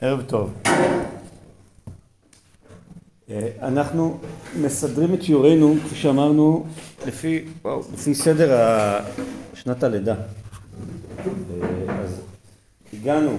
[0.00, 0.54] ערב טוב.
[3.62, 4.18] אנחנו
[4.60, 6.66] מסדרים את שיעורנו, כפי שאמרנו,
[7.06, 8.56] לפי, וואו, לפי סדר
[9.54, 10.14] שנת הלידה.
[11.88, 12.20] אז
[12.92, 13.36] הגענו.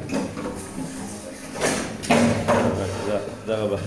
[3.46, 3.78] תודה רבה.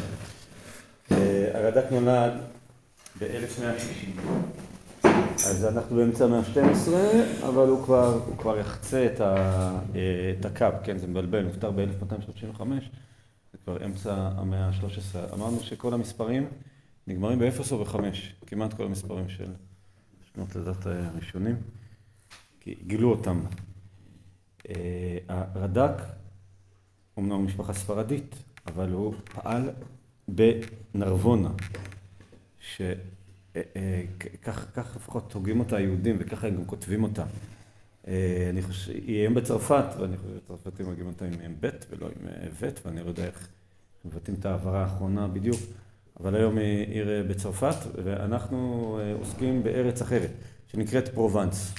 [1.54, 2.32] הרד"ק נולד
[3.20, 4.20] ב-1160.
[5.46, 6.90] אז אנחנו באמצע המאה ה-12,
[7.48, 9.80] אבל הוא כבר, הוא כבר יחצה את, ה,
[10.40, 12.62] את הקו, כן, זה מבלבל, נפטר ב-1235,
[13.52, 15.34] זה כבר אמצע המאה ה-13.
[15.34, 16.46] אמרנו שכל המספרים
[17.06, 17.96] נגמרים ב-0 או ב-5,
[18.46, 19.52] כמעט כל המספרים של
[20.34, 21.56] שנות הדת הראשונים,
[22.60, 23.40] כי גילו אותם.
[25.28, 26.02] הרד"ק,
[27.16, 28.34] אומנם משפחה ספרדית,
[28.66, 29.70] אבל הוא פעל
[30.28, 31.50] בנרבונה,
[32.60, 32.82] ש...
[34.74, 37.24] כך לפחות הוגים אותה היהודים וככה הם גם כותבים אותה.
[38.50, 42.28] אני חושב, היא היום בצרפת, ואני חושב שצרפתים הוגים אותה עם ב' ולא עם
[42.60, 43.48] ב', ואני לא יודע איך
[44.04, 45.60] מבטאים את ההעברה האחרונה בדיוק,
[46.20, 50.30] אבל היום היא עיר בצרפת, ואנחנו עוסקים בארץ אחרת,
[50.66, 51.74] שנקראת פרובנס.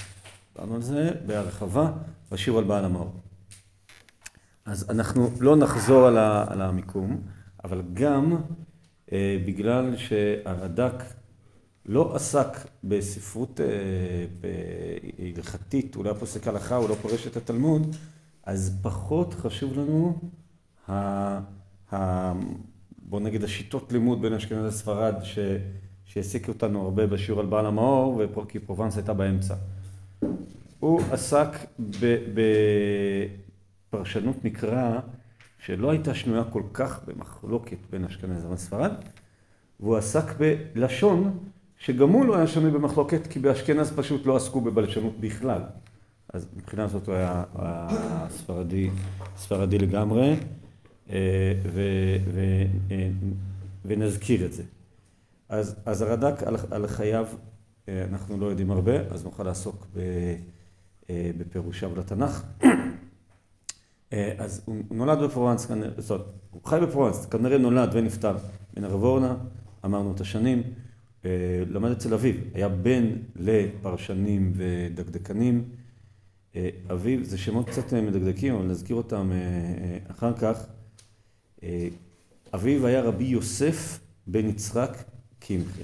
[0.54, 1.92] דיברנו על זה בהרחבה
[2.32, 3.20] בשיעור על בעל המאור.
[4.64, 6.06] אז אנחנו לא נחזור
[6.48, 7.20] על המיקום,
[7.64, 8.36] אבל גם
[9.46, 11.02] בגלל שהרד"ק
[11.86, 12.48] לא עסק
[12.84, 13.60] בספרות
[15.36, 17.96] הלכתית, הוא לא פוסק הלכה, הוא לא פורש את התלמוד,
[18.44, 20.18] אז פחות חשוב לנו,
[22.98, 25.14] בוא נגיד, השיטות לימוד בין אשכנז לספרד,
[26.04, 29.54] שהעסיקו אותנו הרבה בשיעור על בעל המאור, כי פרובנס הייתה באמצע.
[30.80, 31.48] הוא עסק
[33.90, 35.00] בפרשנות מקרא
[35.58, 38.92] שלא הייתה שנויה כל כך במחלוקת בין אשכנז לספרד,
[39.80, 40.24] והוא עסק
[40.74, 41.38] בלשון
[41.82, 45.62] שגם הוא לא היה שנוי במחלוקת, כי באשכנז פשוט לא עסקו בבלשנות בכלל.
[46.32, 47.44] אז מבחינה זאת הוא היה
[48.30, 48.90] ספרדי,
[49.36, 50.36] ספרדי לגמרי,
[53.84, 54.62] ונזכיר את זה.
[55.48, 57.26] אז, אז הרד"ק על, על חייו,
[57.88, 59.86] אנחנו לא יודעים הרבה, אז נוכל לעסוק
[61.10, 62.44] בפירושיו לתנ"ך.
[64.38, 65.66] אז הוא נולד בפרובנס,
[65.98, 68.36] זאת אומרת, הוא חי בפרובנס, כנראה נולד ונפטר
[68.74, 69.36] בנרבורנה,
[69.84, 70.62] אמרנו את השנים.
[71.70, 75.64] למד אצל אביו, היה בן לפרשנים ודקדקנים.
[76.92, 79.30] אביו, זה שמות קצת מדקדקים, אבל נזכיר אותם
[80.08, 80.66] אחר כך.
[82.54, 84.96] אביו היה רבי יוסף בן יצחק
[85.38, 85.82] קמחי.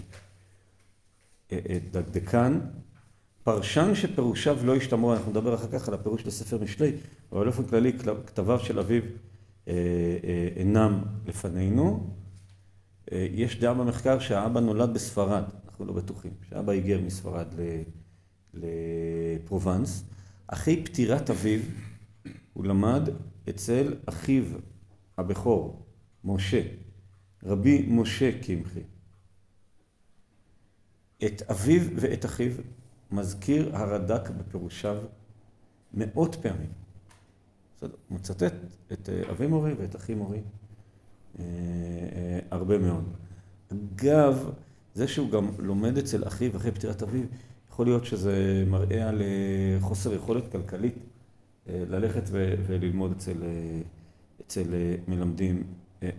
[1.90, 2.60] דקדקן,
[3.44, 6.92] פרשן שפירושיו לא השתמרו, אנחנו נדבר אחר כך על הפירוש לספר משלי,
[7.32, 7.92] אבל באופן כללי
[8.26, 9.02] כתביו של אביו
[10.56, 12.10] אינם לפנינו.
[13.12, 17.46] יש דעה במחקר שהאבא נולד בספרד, אנחנו לא בטוחים, שהאבא היגר מספרד
[18.54, 20.04] לפרובנס.
[20.46, 21.60] אחרי פטירת אביו
[22.52, 23.08] הוא למד
[23.48, 24.44] אצל אחיו
[25.18, 25.86] הבכור,
[26.24, 26.62] משה,
[27.44, 28.82] רבי משה קמחי.
[31.24, 32.52] את אביו ואת אחיו
[33.10, 34.96] מזכיר הרד"ק בפירושיו
[35.94, 36.72] מאות פעמים.
[37.80, 38.54] הוא מצטט
[38.92, 40.40] את אבי מורי ואת אחי מורי.
[42.50, 43.04] הרבה מאוד.
[43.72, 44.50] אגב,
[44.94, 47.24] זה שהוא גם לומד אצל אחיו אחרי פטירת אביו,
[47.70, 49.22] יכול להיות שזה מראה על
[49.80, 50.94] חוסר יכולת כלכלית
[51.66, 53.42] ללכת וללמוד אצל,
[54.40, 54.74] אצל
[55.08, 55.62] מלמדים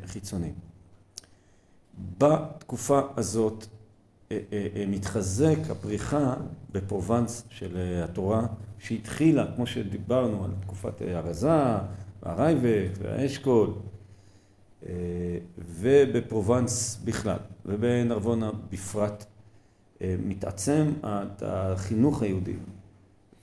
[0.05, 0.53] חיצוניים.
[2.17, 3.65] בתקופה הזאת
[4.87, 6.35] מתחזק הפריחה
[6.71, 8.47] בפרובנס של התורה,
[8.79, 11.49] שהתחילה, כמו שדיברנו, על תקופת הרזה,
[12.23, 13.73] והרייבק והאשכול.
[15.81, 19.25] ובפרובנס בכלל, ובנרבונה בפרט,
[20.01, 20.85] מתעצם
[21.41, 22.53] החינוך היהודי,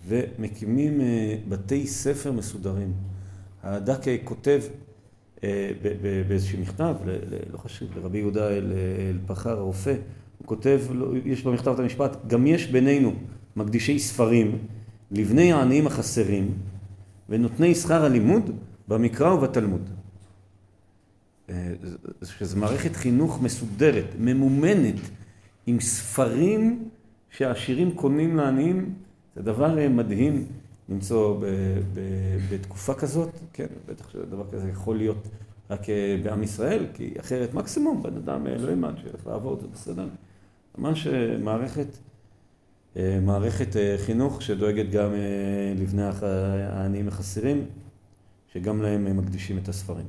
[0.08, 1.00] ומקימים
[1.48, 2.92] בתי ספר מסודרים.
[3.62, 4.62] הרד"ק כותב
[6.28, 6.94] באיזשהו מכתב,
[7.53, 8.48] לא חשוב, לרבי יהודה
[9.10, 9.94] אלפחר הרופא,
[10.38, 10.80] הוא כותב,
[11.24, 13.12] יש לו מכתב את המשפט, גם יש בינינו
[13.56, 14.58] מקדישי ספרים,
[15.10, 16.54] לבני העניים החסרים,
[17.28, 18.50] ונותני שכר הלימוד
[18.88, 19.91] במקרא ובתלמוד.
[22.25, 25.01] שזו מערכת חינוך מסודרת, ממומנת,
[25.66, 26.89] עם ספרים
[27.31, 28.95] שהעשירים קונים לעניים,
[29.37, 30.47] זה דבר מדהים
[30.89, 31.45] למצוא
[32.51, 35.28] בתקופה כזאת, כן, בטח שדבר כזה יכול להיות
[35.71, 35.81] רק
[36.22, 40.09] בעם ישראל, כי אחרת מקסימום בן אדם לא ימד שילך לעבוד, זה בסדר.
[40.78, 41.07] ממש
[41.42, 41.87] מערכת,
[43.22, 45.10] מערכת חינוך שדואגת גם
[45.77, 47.65] לבני העניים החסרים,
[48.53, 50.07] שגם להם מקדישים את הספרים.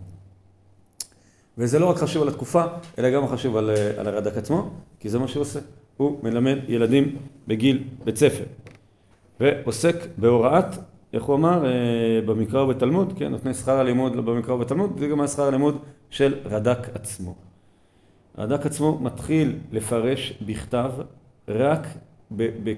[1.58, 2.64] וזה לא רק חשוב על התקופה,
[2.98, 4.70] אלא גם חשוב על, על הרד"ק עצמו,
[5.00, 5.60] כי זה מה שהוא עושה.
[5.98, 7.16] הוא מלמד ילדים
[7.48, 8.44] בגיל בית ספר,
[9.40, 10.76] ועוסק בהוראת
[11.14, 11.64] איך הוא אמר?
[12.26, 15.78] במקרא ובתלמוד, כן, נותני שכר הלימוד במקרא ובתלמוד, זה גם השכר הלימוד
[16.10, 17.36] של רד"ק עצמו.
[18.38, 20.92] רד"ק עצמו מתחיל לפרש בכתב
[21.48, 21.88] רק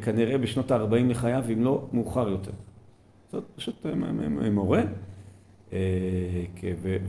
[0.01, 2.51] כנראה בשנות ה-40 לחייו, אם לא מאוחר יותר.
[3.31, 3.85] זאת פשוט
[4.51, 4.81] מורה,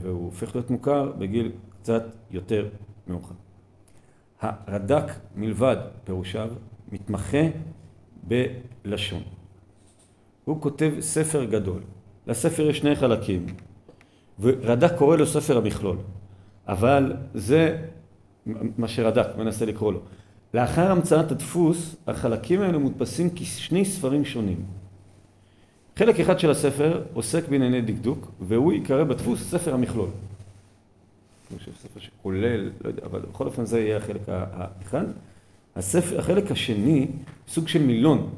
[0.01, 2.69] והוא הופך להיות מוכר בגיל קצת יותר
[3.07, 3.35] מאוחר.
[4.41, 6.49] הרד"ק מלבד פירושיו
[6.91, 7.47] מתמחה
[8.23, 9.23] בלשון.
[10.45, 11.81] הוא כותב ספר גדול.
[12.27, 13.45] לספר יש שני חלקים,
[14.39, 15.97] ורד"ק קורא לו ספר המכלול,
[16.67, 17.85] אבל זה
[18.77, 19.99] מה שרד"ק מנסה לקרוא לו.
[20.53, 24.65] לאחר המצאת הדפוס, החלקים האלה מודפסים כשני ספרים שונים.
[25.95, 30.09] חלק אחד של הספר עוסק בענייני דקדוק, והוא ייקרא בדפוס ספר המכלול.
[31.51, 35.05] אני חושב ספר שכולל, לא יודע, אבל בכל אופן זה יהיה החלק האחד.
[35.75, 37.07] הספר, החלק השני,
[37.47, 38.29] סוג של מילון,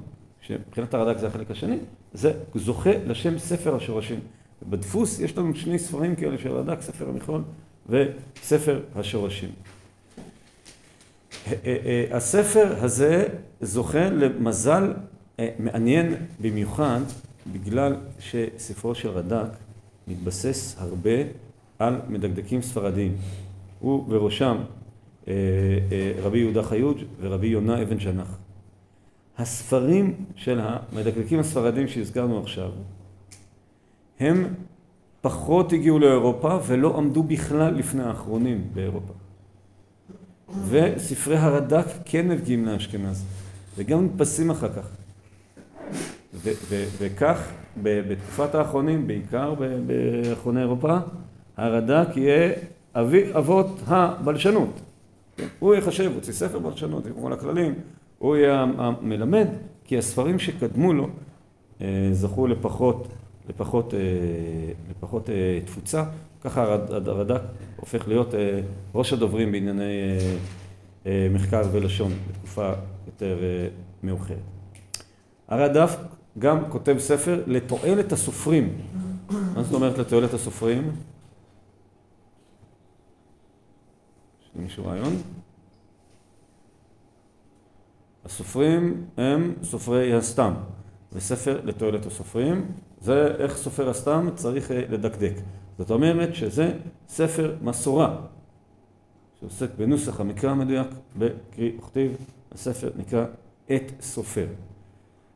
[0.41, 1.77] שמבחינת הרד"ק זה החלק השני,
[2.13, 4.19] זה זוכה לשם ספר השורשים.
[4.69, 7.41] בדפוס יש לנו שני ספרים כאלה של רד"ק, ספר המכלול
[7.89, 9.49] וספר השורשים.
[12.11, 13.27] הספר הזה
[13.61, 14.94] זוכה למזל
[15.59, 16.99] מעניין במיוחד
[17.51, 19.50] בגלל שספרו של רד"ק
[20.07, 21.24] מתבסס הרבה
[21.80, 23.16] על מדקדקים ספרדיים.
[23.80, 24.57] הוא ובראשם
[26.24, 28.38] רבי יהודה חיוד ורבי יונה אבן שנח.
[29.38, 32.72] הספרים של המדקדקים הספרדים שהזכרנו עכשיו,
[34.19, 34.45] הם
[35.22, 39.13] פחות הגיעו לאירופה ולא עמדו בכלל לפני האחרונים באירופה.
[40.69, 43.25] וספרי הרד"ק כן מגיעים לאשכנז,
[43.75, 44.88] וגם נתפסים אחר כך.
[46.98, 47.51] וכך
[47.84, 49.54] בתקופת האחרונים, בעיקר
[49.86, 50.98] באחרוני אירופה,
[51.57, 52.51] הרד"ק יהיה
[52.95, 54.81] אבי אבות הבלשנות.
[55.60, 57.74] הוא יחשב, הוא יוציא ספר בלשנות, עם כל הכללים,
[58.18, 59.48] הוא יהיה המלמד,
[59.84, 61.10] כי הספרים שקדמו לו
[61.81, 63.07] אה, זכו לפחות,
[63.50, 64.00] לפחות, אה,
[64.92, 66.04] לפחות אה, תפוצה,
[66.42, 67.42] ככה הרד"ק
[67.75, 68.34] הופך להיות
[68.95, 70.18] ראש הדוברים בענייני
[71.06, 72.72] מחקר ולשון בתקופה
[73.07, 73.38] יותר
[74.04, 74.38] מאוחרת.
[75.48, 75.90] הרד"ק
[76.39, 78.77] גם כותב ספר לתועלת הסופרים.
[79.30, 80.91] מה זאת אומרת לתועלת הסופרים?
[84.41, 85.13] יש למישהו רעיון?
[88.25, 90.53] הסופרים הם סופרי הסתם,
[91.13, 92.71] וספר לתועלת הסופרים,
[93.01, 95.33] זה איך סופר הסתם צריך אה, לדקדק.
[95.77, 96.74] זאת אומרת שזה
[97.07, 98.15] ספר מסורה,
[99.39, 100.88] שעוסק בנוסח המקרא המדויק,
[101.18, 102.18] בקרי וכתיב,
[102.51, 103.25] הספר נקרא
[103.69, 104.47] עת סופר.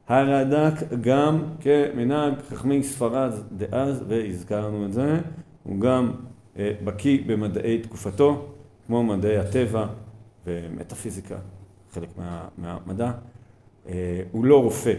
[0.08, 5.20] הרד"ק גם כמנהג חכמי ספרד דאז, והזכרנו את זה,
[5.64, 6.12] הוא גם
[6.60, 8.46] אה, בקיא במדעי תקופתו,
[8.88, 9.88] כמו מדעי הטבע
[10.46, 11.36] ומטאפיזיקה
[11.92, 13.12] חלק מה, מהמדע,
[13.90, 14.94] אה, הוא לא רופא,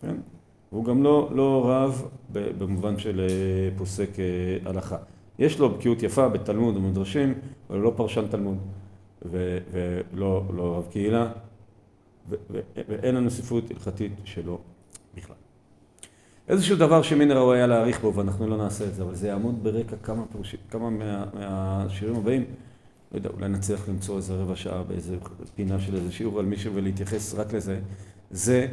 [0.00, 0.16] כן?
[0.70, 4.96] הוא גם לא, לא רב במובן של אה, פוסק אה, הלכה.
[5.38, 7.34] יש לו בקיאות יפה בתלמוד ומדרשים,
[7.70, 8.58] אבל הוא לא פרשן תלמוד,
[9.22, 11.28] ולא לא רב קהילה,
[12.88, 14.58] ואין לנו ספרות הלכתית שלו
[15.14, 15.36] בכלל.
[16.48, 19.64] איזשהו דבר שמן הראוי היה להעריך בו, ואנחנו לא נעשה את זה, אבל זה יעמוד
[19.64, 20.56] ברקע כמה, פרש...
[20.70, 22.44] כמה מה, מהשירים הבאים.
[23.12, 25.16] לא יודע, אולי נצליח למצוא איזה רבע שעה באיזה
[25.54, 27.80] פינה של איזה שיעור על מישהו ולהתייחס רק לזה.
[28.30, 28.66] זה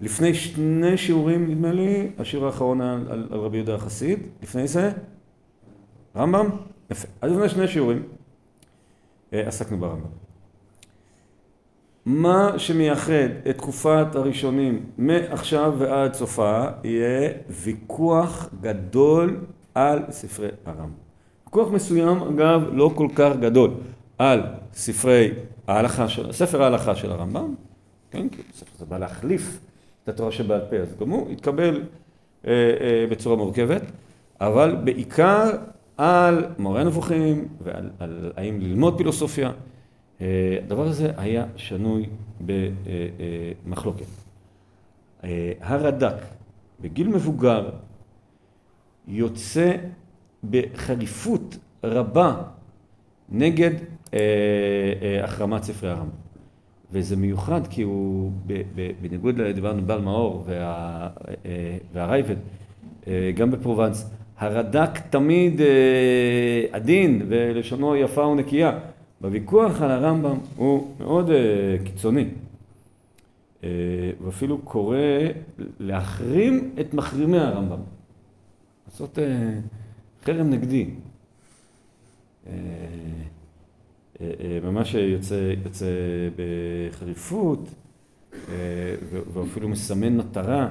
[0.00, 4.92] לפני שני שיעורים, נדמה לי, השיר האחרון על, על, על רבי יהודה החסיד, לפני זה,
[6.16, 6.48] רמב"ם,
[6.90, 7.08] יפה.
[7.20, 8.02] אז לפני שני שיעורים
[9.32, 10.23] אה, עסקנו ברמב"ם.
[12.06, 19.36] מה שמייחד את תקופת הראשונים מעכשיו ועד סופה יהיה ויכוח גדול
[19.74, 20.90] על ספרי הרמב"ם.
[21.46, 23.70] ויכוח מסוים, אגב, לא כל כך גדול,
[24.18, 24.42] על
[24.72, 25.30] ספרי
[25.66, 27.54] ההלכה של, ספר ההלכה של הרמב"ם,
[28.10, 29.58] כן, כי ספר זה בא להחליף
[30.04, 31.82] את התורה שבעל פה, אז גם הוא התקבל
[32.46, 33.82] אה, אה, בצורה מורכבת,
[34.40, 35.50] אבל בעיקר
[35.96, 39.50] על מורה נבוכים ועל על, האם ללמוד פילוסופיה,
[40.64, 42.06] הדבר הזה היה שנוי
[42.40, 44.06] במחלוקת.
[45.24, 46.14] אה, הרד"ק
[46.80, 47.70] בגיל מבוגר
[49.08, 49.76] יוצא
[50.50, 52.42] בחריפות רבה
[53.28, 53.70] נגד
[54.14, 54.18] אה,
[55.02, 56.24] אה, החרמת ספרי הרמב"ם.
[56.92, 58.32] וזה מיוחד כי הוא,
[59.00, 61.08] בניגוד לדיברנו בעל מאור וה,
[61.46, 62.36] אה, והרייבד,
[63.34, 65.60] גם בפרובנס, הרד"ק תמיד
[66.72, 68.78] עדין ולשונו יפה ונקייה.
[69.20, 71.30] בוויכוח על הרמב"ם הוא מאוד
[71.84, 72.26] קיצוני.
[74.24, 74.96] ואפילו קורא
[75.80, 77.80] להחרים את מחרימי הרמב"ם.
[78.86, 79.18] לעשות
[80.24, 80.86] חרם נגדי.
[82.46, 82.52] אה,
[84.20, 85.86] אה, אה, ממש יוצא, יוצא
[86.36, 87.68] בחריפות
[89.32, 90.68] ואפילו מסמן מטרה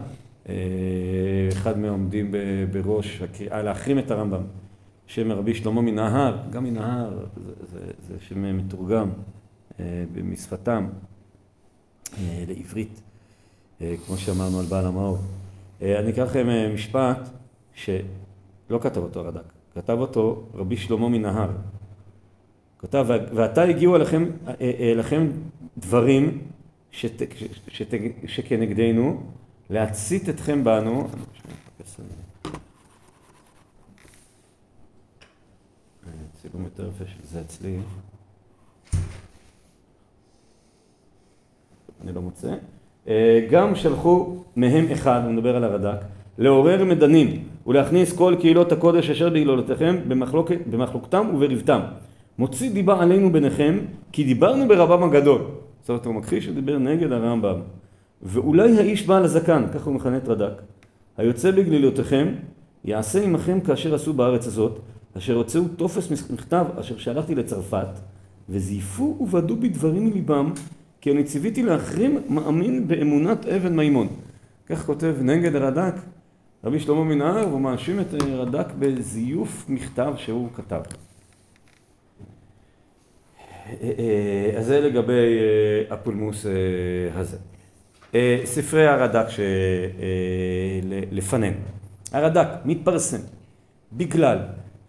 [1.53, 2.35] אחד מהעומדים
[2.71, 4.41] בראש הקריאה להחרים את הרמב"ם,
[5.07, 9.09] שם רבי שלמה מנהר, גם מנהר זה, זה, זה שם מתורגם
[10.23, 10.87] משפתם
[12.47, 13.01] לעברית,
[13.79, 15.17] כמו שאמרנו על בעל המאור.
[15.81, 17.29] אני אקרא לכם משפט
[17.73, 21.49] שלא כתב אותו הרד"ק, כתב אותו רבי שלמה מנהר.
[22.79, 24.25] כתב, ועתה הגיעו אליכם,
[24.61, 25.27] אליכם
[25.77, 26.41] דברים
[26.91, 27.21] שת,
[27.67, 27.93] שת,
[28.27, 29.23] שכנגדנו,
[29.69, 31.07] להצית אתכם בנו.
[36.43, 37.77] צילום יותר יפה של זה אצלי.
[42.03, 42.55] אני לא מוצא.
[43.51, 46.05] גם שלחו מהם אחד, הוא מדבר על הרד"ק,
[46.37, 49.97] לעורר מדנים ולהכניס כל קהילות הקודש אשר בגלולותיכם
[50.69, 51.79] במחלוקתם ובריבתם.
[52.37, 53.77] מוציא דיבה עלינו ביניכם,
[54.11, 55.41] כי דיברנו ברבם הגדול.
[55.81, 57.59] זאת אומרת, הוא מכחיש שדיבר נגד הרמב"ם.
[58.21, 60.61] ואולי האיש בעל הזקן, ככה הוא מכנה את רד"ק,
[61.17, 62.27] היוצא בגלילותיכם,
[62.85, 64.79] יעשה עמכם כאשר עשו בארץ הזאת,
[65.17, 67.87] אשר הוציאו טופס מכתב אשר שלחתי לצרפת,
[68.49, 70.53] וזייפו ובדו בדברים מליבם,
[71.01, 74.07] כי אני ציוויתי להחרים מאמין באמונת אבן מימון.
[74.65, 75.95] כך כותב נגד הרד"ק
[76.63, 80.81] רבי שלמה מנהר, והוא מאשים את רד"ק בזיוף מכתב שהוא כתב.
[84.57, 85.39] אז זה לגבי
[85.89, 86.45] הפולמוס
[87.13, 87.37] הזה.
[88.45, 89.25] ספרי הרד"ק
[91.09, 91.57] שלפנינו.
[92.11, 93.21] הרד"ק מתפרסם
[93.93, 94.37] בגלל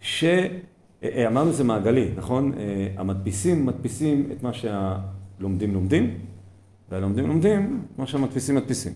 [0.05, 2.51] שאמרנו זה מעגלי, נכון?
[2.97, 6.17] המדפיסים מדפיסים את מה שהלומדים לומדים,
[6.89, 8.93] והלומדים לומדים מה שהמדפיסים מדפיסים.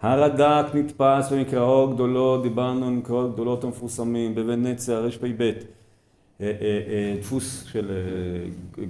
[0.00, 5.42] הרד"ק נתפס במקראו גדולות, דיברנו על מקראות גדולות המפורסמים, בוונציה, רפ"ב.
[5.42, 5.52] אה,
[6.40, 7.90] אה, אה, דפוס של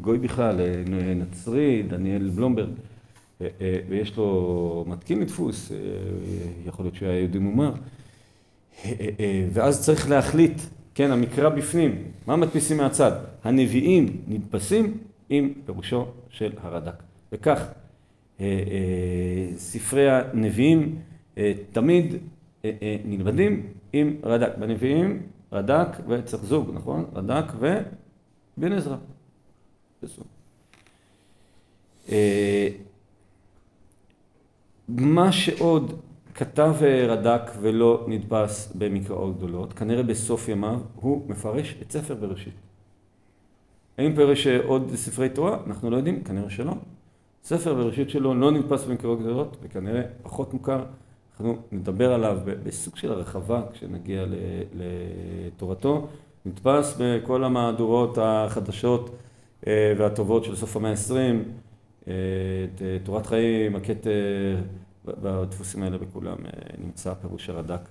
[0.01, 0.61] גוי בכלל,
[1.17, 2.69] נצרי, דניאל בלומברג,
[3.89, 5.73] ויש לו מתקין לדפוס,
[6.67, 7.73] יכול להיות שהוא היה יהודי מומר,
[9.53, 10.61] ואז צריך להחליט,
[10.95, 13.13] כן, המקרא בפנים, מה מדפיסים מהצד?
[13.45, 14.99] הנביאים נדפסים
[15.29, 17.03] עם פירושו של הרד"ק.
[17.33, 17.65] וכך,
[19.57, 20.99] ספרי הנביאים
[21.73, 22.15] תמיד
[23.05, 24.59] נלמדים עם רד"ק.
[24.59, 25.23] בנביאים
[25.53, 27.05] רד"ק וצריך זוג, נכון?
[27.15, 28.97] רד"ק ובן עזרא.
[32.09, 32.69] אה,
[34.89, 36.01] מה שעוד
[36.41, 36.75] כתב
[37.09, 42.55] רד"ק ולא נדפס במקראות גדולות, כנראה בסוף ימיו, הוא מפרש את ספר בראשית.
[43.99, 45.59] האם פרש עוד ספרי תורה?
[45.67, 46.73] אנחנו לא יודעים, כנראה שלא.
[47.45, 50.85] ספר בראשית שלו לא נדפס במקראות גדולות, וכנראה פחות מוכר.
[51.31, 54.25] אנחנו נדבר עליו בסוג של הרחבה כשנגיע
[54.75, 56.09] לתורתו.
[56.47, 59.11] נתפס בכל המהדורות החדשות
[59.67, 61.45] אה, והטובות של סוף המאה העשרים,
[62.09, 62.13] אה,
[63.05, 64.57] תורת חיים, הכתר,
[65.05, 67.89] בדפוסים האלה בכולם אה, נמצא פירוש הרד"ק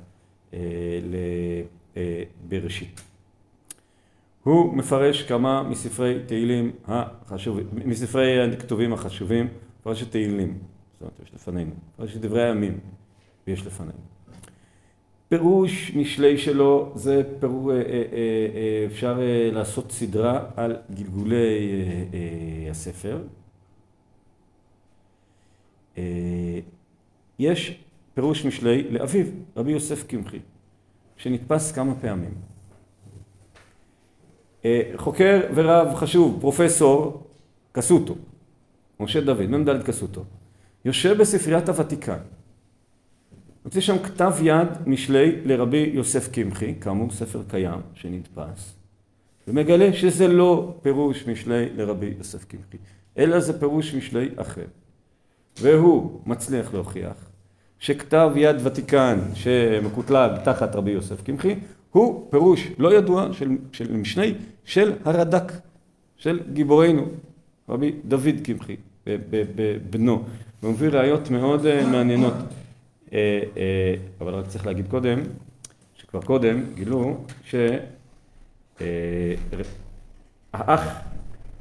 [2.48, 3.02] לבראשית.
[4.44, 9.48] הוא מפרש כמה מספרי תהילים החשובים, מספרי הכתובים החשובים,
[9.80, 10.58] מפרש את תהילים,
[10.94, 12.80] זאת אומרת, יש לפנינו, מפרש את דברי הימים.
[13.50, 13.92] ויש לפנינו.
[15.30, 19.20] פירוש משלי שלו זה אה, אה, אה, אפשר
[19.52, 21.72] לעשות סדרה על גלגולי
[22.70, 23.22] הספר.
[27.40, 29.26] יש פירוש משלי לאביו,
[29.58, 30.40] רבי יוסף קמחי,
[31.18, 32.34] שנתפס כמה פעמים.
[34.96, 37.24] חוקר ורב חשוב, פרופסור
[37.72, 38.16] קסוטו,
[39.00, 40.24] משה דוד, מ"ד קסוטו,
[40.86, 42.20] יושב בספריית הוותיקן.
[43.66, 48.76] מוציא שם כתב יד משלי לרבי יוסף קמחי, כאמור ספר קיים שנדפס,
[49.48, 52.78] ומגלה שזה לא פירוש משלי לרבי יוסף קמחי,
[53.18, 54.66] אלא זה פירוש משלי אחר.
[55.62, 57.29] והוא מצליח להוכיח
[57.80, 61.56] שכתב יד ותיקן שמקוטלג תחת רבי יוסף קמחי
[61.92, 64.34] הוא פירוש לא ידוע של, של משני
[64.66, 65.52] של הרד"ק,
[66.18, 67.08] של גיבורנו,
[67.70, 68.76] רבי דוד קמחי,
[69.90, 70.24] בנו.
[70.62, 72.34] הוא מביא ראיות מאוד אה, מעניינות.
[73.14, 75.20] אה, אה, אבל רק צריך להגיד קודם,
[75.96, 77.18] שכבר קודם גילו
[78.84, 80.88] שהאח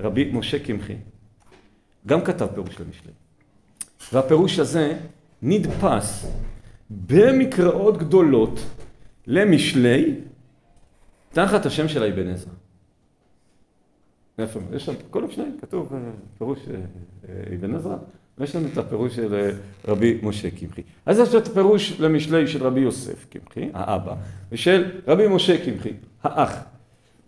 [0.00, 0.96] רבי משה קמחי
[2.06, 3.12] גם כתב פירוש למשלי.
[4.12, 4.98] והפירוש הזה
[5.42, 6.26] נדפס
[6.90, 8.60] במקראות גדולות
[9.26, 10.14] למשלי
[11.32, 12.52] תחת השם של אבן עזרא.
[14.38, 14.60] איפה?
[14.72, 15.92] יש שם, כל המשלי כתוב
[16.38, 16.58] פירוש
[17.54, 17.96] אבן עזרא.
[18.38, 19.50] ויש לנו את הפירוש של אה,
[19.88, 20.82] רבי משה קמחי.
[21.06, 24.14] אז יש את הפירוש למשלי של רבי יוסף קמחי, האבא,
[24.52, 25.92] ושל רבי משה קמחי,
[26.22, 26.54] האח.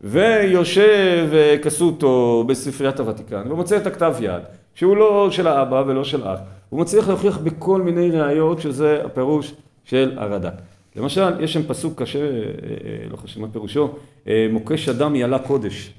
[0.01, 1.29] ויושב
[1.63, 4.43] כסותו בספריית הוותיקן ומוצא את הכתב יד,
[4.75, 6.39] שהוא לא של האבא ולא של אח,
[6.71, 10.53] הוא מצליח להוכיח בכל מיני ראיות שזה הפירוש של הרד"ק.
[10.97, 13.95] למשל, יש שם פסוק קשה, אה, אה, לא חשוב מה פירושו,
[14.29, 15.93] אה, מוקש אדם יעלה קודש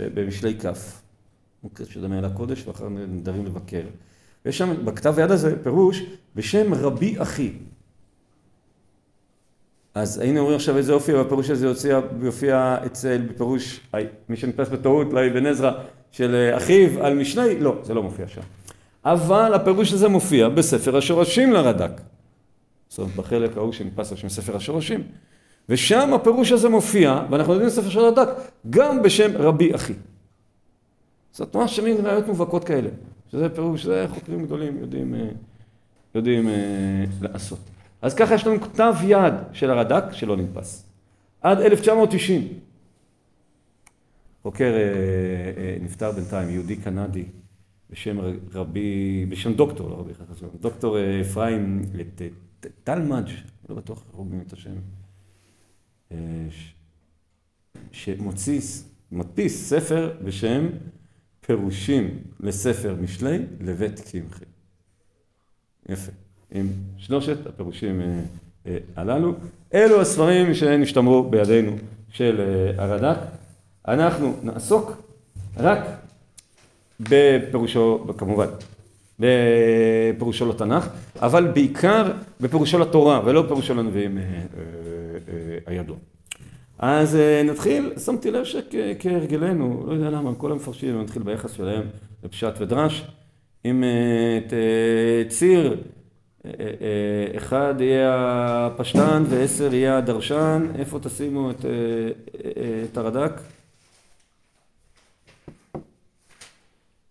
[0.00, 0.66] במשלי כ'.
[1.62, 3.82] מוקש אדם יעלה קודש ואחר נדרים לבקר.
[4.44, 6.02] ויש שם בכתב יד הזה פירוש
[6.34, 7.52] בשם רבי אחי.
[9.94, 13.80] אז היינו אומרים עכשיו איזה אופי, והפירוש הזה יופיע, יופיע אצל, בפירוש,
[14.28, 15.72] מי שנתפס בטעות, לאבן עזרא,
[16.12, 18.40] של אחיו על משלי, לא, זה לא מופיע שם.
[19.06, 22.00] אבל הפירוש הזה מופיע בספר השורשים לרד"ק.
[22.88, 25.02] זאת אומרת, בחלק ההוא שנתפס על שם ספר השורשים.
[25.68, 28.28] ושם הפירוש הזה מופיע, ואנחנו יודעים בספר של רד"ק,
[28.70, 29.92] גם בשם רבי אחי.
[31.32, 32.88] זאת ממש מין ראיות מובהקות כאלה.
[33.30, 35.28] שזה פירוש, זה חוקרים גדולים יודעים, אה,
[36.14, 37.58] יודעים אה, לעשות.
[38.02, 40.86] אז ככה יש לנו כתב יד של הרד"ק שלא נתפס.
[41.40, 42.48] עד 1990.
[44.42, 47.24] חוקר אה, נפטר בינתיים, יהודי קנדי,
[47.90, 48.18] בשם
[48.52, 51.82] רבי, בשם דוקטור, לא רבי חסון, דוקטור אפרים
[52.84, 53.28] טלמג',
[53.68, 54.74] לא בטוח איך הוגים את השם,
[57.92, 58.60] שמוציא,
[59.12, 60.66] מדפיס ספר בשם
[61.40, 64.44] פירושים לספר משלי לבית קמחי.
[65.88, 66.12] יפה.
[66.52, 66.66] עם
[66.98, 68.20] שלושת הפירושים אה,
[68.66, 69.34] אה, הללו.
[69.74, 71.72] אלו הספרים שנשתמרו בידינו
[72.08, 73.18] של אה, הרד"ק.
[73.88, 75.02] אנחנו נעסוק
[75.56, 75.80] רק
[77.00, 78.46] בפירושו, כמובן,
[79.18, 80.88] בפירושו לתנ"ך,
[81.20, 84.18] אבל בעיקר בפירושו לתורה ולא בפירושו לנביאים
[85.66, 85.96] הידוע.
[86.78, 91.82] אז אה, נתחיל, שמתי לב שכהרגלנו, לא יודע למה, כל המפרשים נתחיל ביחס שלהם
[92.24, 93.06] לפשט ודרש.
[93.64, 95.76] אם אה, ציר,
[96.46, 96.50] אה,
[97.36, 98.12] אחד יהיה
[98.66, 101.50] הפשטן ועשר יהיה הדרשן, איפה תשימו
[102.90, 103.40] את הרד"ק?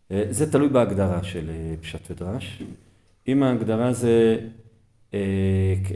[0.09, 2.63] זה תלוי בהגדרה של פשט ודרש.
[3.27, 4.37] אם ההגדרה זה
[5.13, 5.19] אה,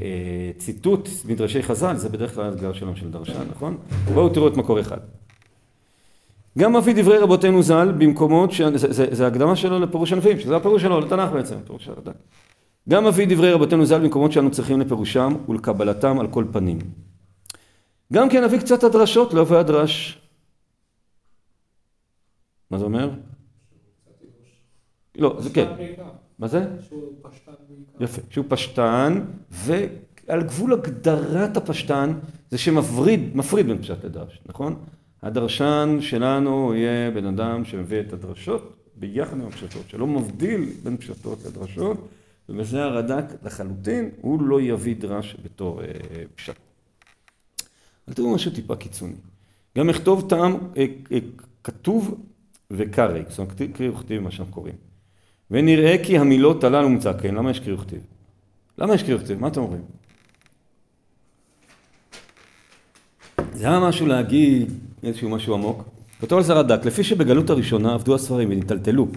[0.02, 3.78] אה, ציטוט מדרשי חז"ל, זה בדרך כלל האתגר שלנו של דרשן, נכון?
[4.14, 4.98] בואו תראו את מקור אחד.
[6.58, 8.62] גם מביא דברי רבותינו ז"ל במקומות, ש...
[8.62, 12.14] זה, זה, זה הקדמה שלו לפירוש הנביאים, שזה הפירוש שלו לתנ"ך בעצם, פירוש הרד"ק.
[12.90, 16.80] גם מביא דברי רבותינו ז"ל במקומות שאנו צריכים לפירושם ולקבלתם על כל פנים.
[18.14, 20.22] גם כן נביא קצת הדרשות לא הדרש.
[22.72, 23.10] מה זה אומר?
[25.20, 25.68] לא, זה כן.
[26.40, 26.66] מה זה?
[26.88, 28.04] שהוא פשטן בעיקר.
[28.04, 32.14] יפה, שהוא פשטן, ועל גבול הגדרת הפשטן
[32.52, 34.76] זה שמפריד, מפריד בין פשט לדרש, נכון?
[35.22, 41.46] הדרשן שלנו יהיה בן אדם שמביא את הדרשות ביחד עם הפשטות, שלא מבדיל בין פשטות
[41.46, 42.08] לדרשות,
[42.50, 45.88] ובזה הרד"ק לחלוטין, הוא לא יביא דרש בתור אה,
[46.36, 46.56] פשט.
[48.08, 49.14] אבל תראו משהו טיפה קיצוני.
[49.78, 51.18] גם לכתוב טעם אה, אה,
[51.64, 52.24] כתוב
[52.72, 54.89] וקרעי, זאת אומרת וכתיב מה שאנחנו קוראים.
[55.52, 58.00] ונראה כי המילות הללו מוצע כן, למה יש קריא וכתיב?
[58.78, 59.42] למה יש קריא וכתיב?
[59.42, 59.82] מה אתם אומרים?
[63.54, 65.84] זה היה משהו להגיד איזשהו משהו עמוק.
[66.22, 69.08] כתוב על זה רד"ק, לפי שבגלות הראשונה עבדו הספרים ונטלטלו,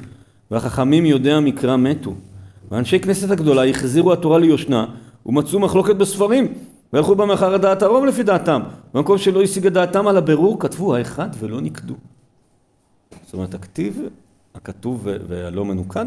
[0.51, 2.15] והחכמים יודעי המקרא מתו,
[2.71, 4.87] ואנשי כנסת הגדולה החזירו התורה ליושנה,
[5.27, 6.55] ומצאו מחלוקת בספרים,
[6.93, 8.63] והלכו בה מאחר דעת הרוב לפי דעתם.
[8.95, 11.95] במקום שלא השיגה דעתם על הבירור, כתבו האחד ולא נקדו.
[13.25, 14.01] זאת אומרת, הכתיב
[14.55, 16.07] הכתוב והלא מנוקד,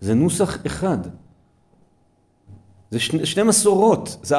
[0.00, 0.98] זה נוסח אחד.
[2.90, 4.36] זה שני, שני מסורות, זה.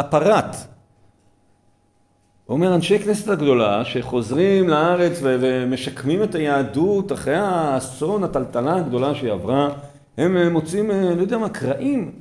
[2.46, 9.16] הוא אומר, אנשי כנסת הגדולה שחוזרים לארץ ו- ומשקמים את היהדות אחרי האסון, הטלטלה הגדולה
[9.16, 9.70] שהיא עברה,
[10.18, 12.12] הם מוצאים, אה, לא יודע מה, קרעים.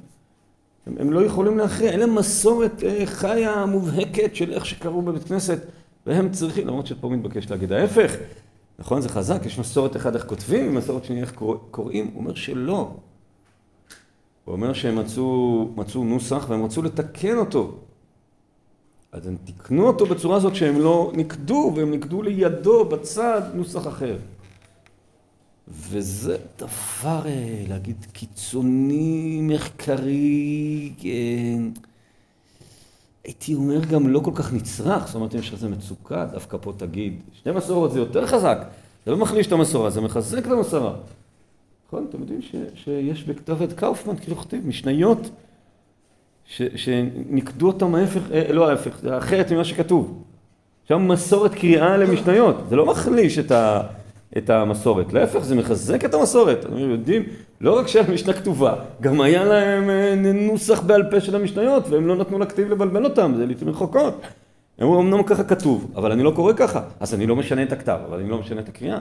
[0.86, 5.24] הם, הם לא יכולים להכריע, אין להם מסורת אה, חיה מובהקת של איך שקראו בבית
[5.24, 5.58] כנסת,
[6.06, 8.16] והם צריכים, למרות שפה מתבקש להגיד ההפך,
[8.80, 9.00] נכון?
[9.00, 11.32] זה חזק, יש מסורת אחד איך כותבים, ומסורת שנייה איך
[11.70, 12.94] קוראים, הוא אומר שלא.
[14.44, 17.72] הוא אומר שהם מצאו, מצאו נוסח והם רצו לתקן אותו.
[19.12, 24.16] אז הם תיקנו אותו בצורה הזאת שהם לא נקדו, והם נקדו לידו, בצד, נוסח אחר.
[25.68, 31.62] וזה דבר, אה, להגיד, קיצוני, מחקרי, כן.
[33.24, 36.56] הייתי אומר גם לא כל כך נצרך, זאת אומרת, אם יש לך איזה מצוקה, דווקא
[36.60, 38.58] פה תגיד, שני מסורות זה יותר חזק,
[39.06, 40.92] זה לא מחליש את המסורה, זה מחזק את המסורה.
[41.86, 45.30] נכון, אתם יודעים ש, שיש בכתב קאופמן, כאילו כותב, משניות,
[46.44, 50.22] ש, שנקדו אותם ההפך, אה, לא ההפך, זה אחרת ממה שכתוב.
[50.88, 53.82] שם מסורת קריאה למשניות, זה לא מחליש את ה...
[54.38, 55.12] את המסורת.
[55.12, 56.64] להפך, זה מחזק את המסורת.
[56.64, 57.22] אנחנו יודעים,
[57.60, 62.16] לא רק שהמשנה כתובה, גם היה להם אה, נוסח בעל פה של המשניות, והם לא
[62.16, 64.20] נתנו לכתיב לבלבל אותם, זה לעיתים רחוקות.
[64.78, 67.72] הם אמרו, אמנם ככה כתוב, אבל אני לא קורא ככה, אז אני לא משנה את
[67.72, 68.98] הכתב, אבל אני לא משנה את הקריאה.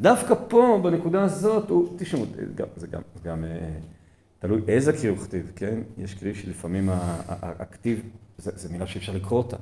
[0.00, 3.50] דווקא פה, בנקודה הזאת, הוא, תשמעו, זה גם, זה גם, גם אה,
[4.38, 5.78] תלוי איזה קרי הוא כתיב, כן?
[5.98, 6.88] יש קרי שלפעמים
[7.28, 8.00] הכתיב,
[8.38, 9.56] זו מילה שאי אפשר לקרוא אותה.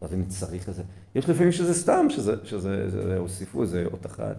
[0.00, 0.82] אז אני צריך לזה.
[1.14, 2.06] יש לפעמים שזה סתם,
[2.44, 4.36] שזה, הוסיפו איזה אות אחת.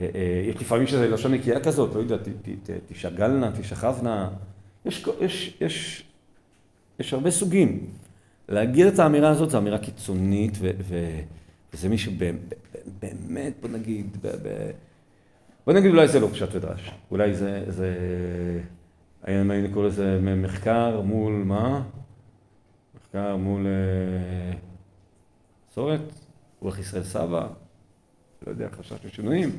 [0.00, 4.30] אה, אה, יש לפעמים שזה לשון נקייה כזאת, לא יודע, ת, תשגלנה, תשכבנה.
[4.86, 6.04] יש, יש, יש,
[6.98, 7.86] יש הרבה סוגים.
[8.48, 11.20] להגיד את האמירה הזאת זו אמירה קיצונית, ו, ו,
[11.74, 12.12] וזה מישהו
[13.00, 14.70] באמת, בוא נגיד, ב, ב,
[15.66, 16.90] בוא נגיד אולי זה לא פשט ודרש.
[17.10, 17.94] אולי זה, זה,
[19.22, 21.82] היינו קורא לזה מחקר מול מה?
[23.16, 24.56] מחקר מול אה,
[25.70, 26.00] מסורת,
[26.60, 27.46] רוח ישראל סבא,
[28.46, 29.50] לא יודע, חשש לשינויים,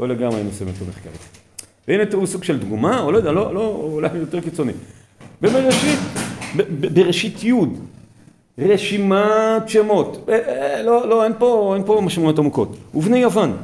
[0.00, 1.10] לא לגמרי היינו עושים אותו מחקר.
[1.88, 4.72] והנה תראו סוג של דגומה, או לא יודע, לא, לא, אולי יותר קיצוני.
[5.40, 5.98] בראשית,
[6.80, 7.52] בראשית י',
[8.58, 12.76] רשימת שמות, אה, אה, לא, לא, אין פה, אין פה משמעויות עמוקות.
[12.94, 13.56] ובני יוון,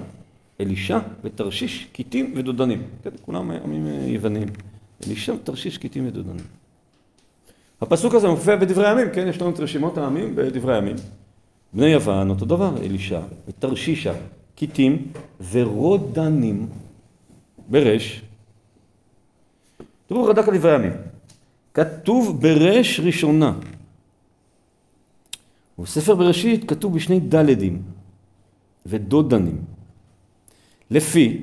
[0.60, 2.82] אלישע ותרשיש, קיטים ודודנים.
[3.04, 4.48] כן, כולם עמים יוונים.
[5.06, 6.60] אלישע, תרשיש, קיטים ודודנים.
[7.80, 9.28] הפסוק הזה מופיע בדברי הימים, כן?
[9.28, 10.96] יש לנו את רשימות העמים בדברי הימים.
[11.72, 14.12] בני יוון, אותו דבר, אלישע, ותרשישה,
[14.54, 15.06] קיטים
[15.50, 16.68] ורודנים,
[17.68, 18.22] ברש.
[20.06, 20.92] תראו רד"ק על דברי הימים.
[21.74, 23.52] כתוב ברש ראשונה.
[25.78, 27.82] בספר בראשית כתוב בשני דלדים
[28.86, 29.64] ודודנים.
[30.90, 31.42] לפי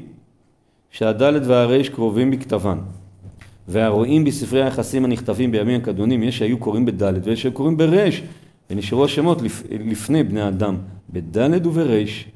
[0.91, 2.77] שהדלת והרש קרובים בכתבן.
[3.67, 8.23] והרואים בספרי היחסים הנכתבים בימים הקדמונים, יש שהיו קוראים בדלת ויש שהיו קוראים ברש,
[8.69, 9.63] ונשארו השמות לפ...
[9.69, 10.77] לפני בני אדם,
[11.09, 12.27] בדלת וברש.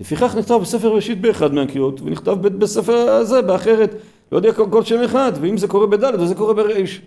[0.00, 3.94] לפיכך נכתב בספר ראשית באחד מהקריאות, ונכתב בספר הזה באחרת,
[4.32, 7.00] לא יודע כל, כל שם אחד, ואם זה קורה בדלת אז זה קורה ברש.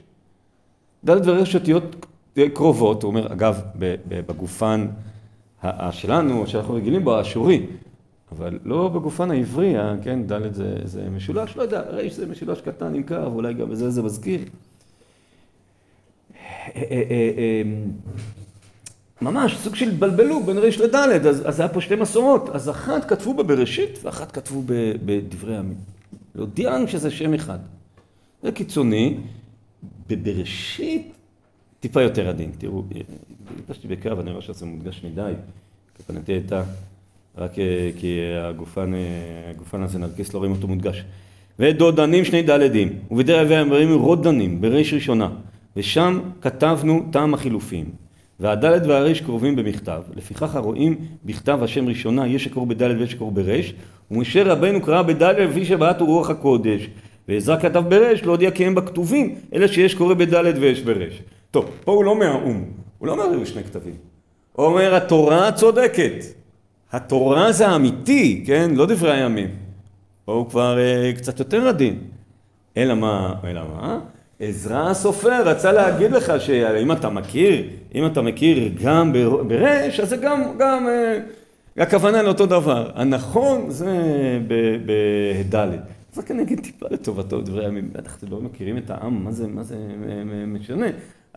[1.03, 2.05] דלת ורש אותיות
[2.53, 3.61] קרובות, הוא אומר, אגב,
[4.07, 4.87] בגופן
[5.91, 7.65] שלנו, שאנחנו רגילים בו, האשורי,
[8.31, 12.95] אבל לא בגופן העברי, כן, ד' זה, זה משולש, לא יודע, ר' זה משולש קטן
[12.95, 14.39] עם קו, אולי גם בזה זה מזכיר.
[16.75, 17.61] אה, אה, אה,
[19.21, 23.05] ממש, סוג של התבלבלו בין ר' לד', אז, אז היה פה שתי מסורות, אז אחת
[23.05, 24.61] כתבו בבראשית ואחת כתבו
[25.05, 25.77] בדברי הימים.
[26.35, 27.59] להודיע לנו שזה שם אחד.
[28.43, 29.17] זה קיצוני,
[30.07, 31.13] בבראשית
[31.79, 32.51] טיפה יותר עדין.
[32.57, 32.83] תראו,
[33.57, 35.33] טיפשתי בקו, אני רואה שזה מודגש מדי,
[35.97, 36.63] כוונתי הייתה
[37.38, 39.00] רק אה, כי הגופן, אה,
[39.50, 41.04] הגופן הזה נרקיס לא רואים אותו מודגש.
[41.60, 45.30] ודודנים שני דלדים, ובדרך כלל אומרים רודנים, בריש ראשונה,
[45.78, 47.86] ושם כתבנו טעם החילופים.
[48.39, 50.95] והדלת והריש קרובים במכתב, לפיכך הרואים
[51.26, 53.73] בכתב השם ראשונה, יש שקראו בדלת ויש שקראו בריש,
[54.12, 56.89] ומשה רבנו קרא בדלת לפי שבעט רוח הקודש,
[57.28, 61.21] ועזרא כתב בריש, לא הודיע כי הם בכתובים, אלא שיש קורא בדלת ויש בריש.
[61.52, 62.63] טוב, פה הוא לא מהאו"ם,
[62.97, 63.95] הוא לא אומר שני כתבים.
[64.54, 66.26] הוא אומר התורה צודקת,
[66.91, 68.71] התורה זה האמיתי, כן?
[68.76, 69.50] לא דברי הימים.
[70.26, 72.00] פה הוא כבר אה, קצת יותר עדין.
[72.78, 73.34] אלא מה?
[73.43, 74.00] אלא מה?
[74.39, 79.13] עזרא הסופר רצה להגיד לך שאם אתה מכיר, אם אתה מכיר גם
[79.47, 81.19] ברש, אז זה גם, גם, אה,
[81.84, 82.91] הכוונה לאותו דבר.
[82.95, 83.95] הנכון זה
[84.86, 85.80] בדלת.
[86.32, 87.89] אני אגיד טיפה לטובתו דברי הימים.
[87.93, 89.76] בטח אתם לא מכירים את העם, מה זה, מה זה
[90.47, 90.86] משנה.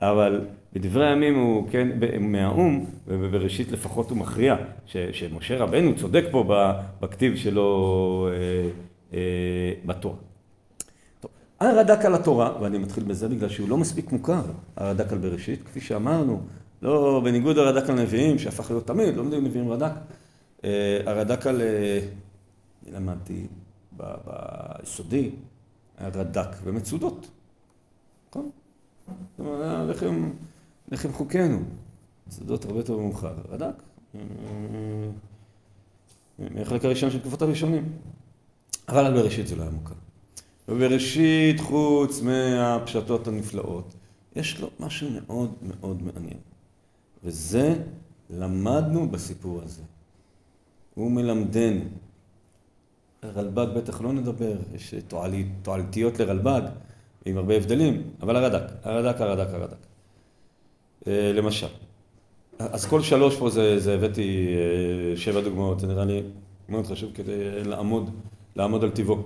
[0.02, 0.40] אבל
[0.72, 1.88] בדברי הימים הוא כן
[2.20, 6.44] מהאו"ם, ובראשית לפחות הוא מכריע שמשה רבנו צודק פה
[7.00, 8.70] בכתיב שלו אה,
[9.12, 10.16] אה, בתורה.
[11.60, 14.42] הרד"ק על התורה, ואני מתחיל בזה בגלל שהוא לא מספיק מוכר,
[14.76, 16.40] הרד"ק על בראשית, כפי שאמרנו,
[16.82, 19.92] לא בניגוד לרד"ק על נביאים, שהפך להיות תמיד, לא מדברים נביאים רד"ק,
[20.64, 23.46] אה, הרד"ק על, אני למדתי
[23.92, 25.30] ביסודי,
[25.98, 27.30] היה רד"ק ומצודות,
[28.30, 28.50] נכון?
[29.88, 30.30] לחם,
[30.88, 31.58] לחם חוקנו.
[32.30, 33.34] שדות הרבה יותר מאוחר.
[33.48, 33.82] רד"ק.
[36.38, 37.92] מהחלק הראשון של תקופות הראשונים.
[38.88, 39.94] אבל על בראשית זה לא היה מוכר.
[40.68, 43.94] ובראשית, חוץ מהפשטות הנפלאות,
[44.36, 46.38] יש לו משהו מאוד מאוד מעניין.
[47.24, 47.74] וזה
[48.30, 49.82] למדנו בסיפור הזה.
[50.94, 51.84] הוא מלמדנו.
[53.24, 54.94] רלב"ג בטח לא נדבר, יש
[55.62, 56.62] תועלתיות לרלב"ג.
[57.24, 59.86] עם הרבה הבדלים, אבל הרד"ק, הרד"ק, הרד"ק, הרד"ק.
[61.06, 61.66] אה, למשל,
[62.58, 66.22] אז כל שלוש פה זה, זה הבאתי אה, שבע דוגמאות, זה נראה לי
[66.68, 68.10] מאוד חשוב כדי לעמוד,
[68.56, 69.22] לעמוד על טיבו.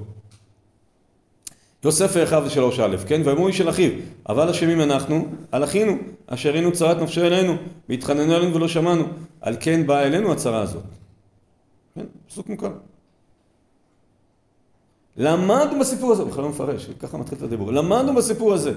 [1.85, 3.21] יוסף ואחיו זה שלוש א', כן?
[3.25, 3.91] ואמרו איש של אחיו,
[4.29, 7.57] אבל אשמים אנחנו, על אחינו, אשר היינו צרת נפשו אלינו,
[7.89, 9.05] והתחננו אלינו ולא שמענו,
[9.41, 10.83] על כן באה אלינו הצרה הזאת.
[11.95, 12.05] כן?
[12.29, 12.71] פסוק מוכר.
[15.17, 18.73] למדנו בסיפור הזה, הוא בכלל לא מפרש, ככה מתחיל את הדיבור, למדנו בסיפור הזה.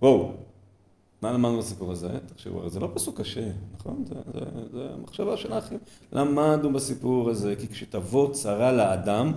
[0.00, 0.32] בואו,
[1.22, 2.08] מה למדנו בסיפור הזה?
[2.26, 4.04] תחשבו, זה לא פסוק קשה, נכון?
[4.08, 4.40] זה, זה,
[4.72, 5.78] זה המחשבה של האחים.
[6.12, 9.32] למדנו בסיפור הזה, כי כשתבוא צרה לאדם,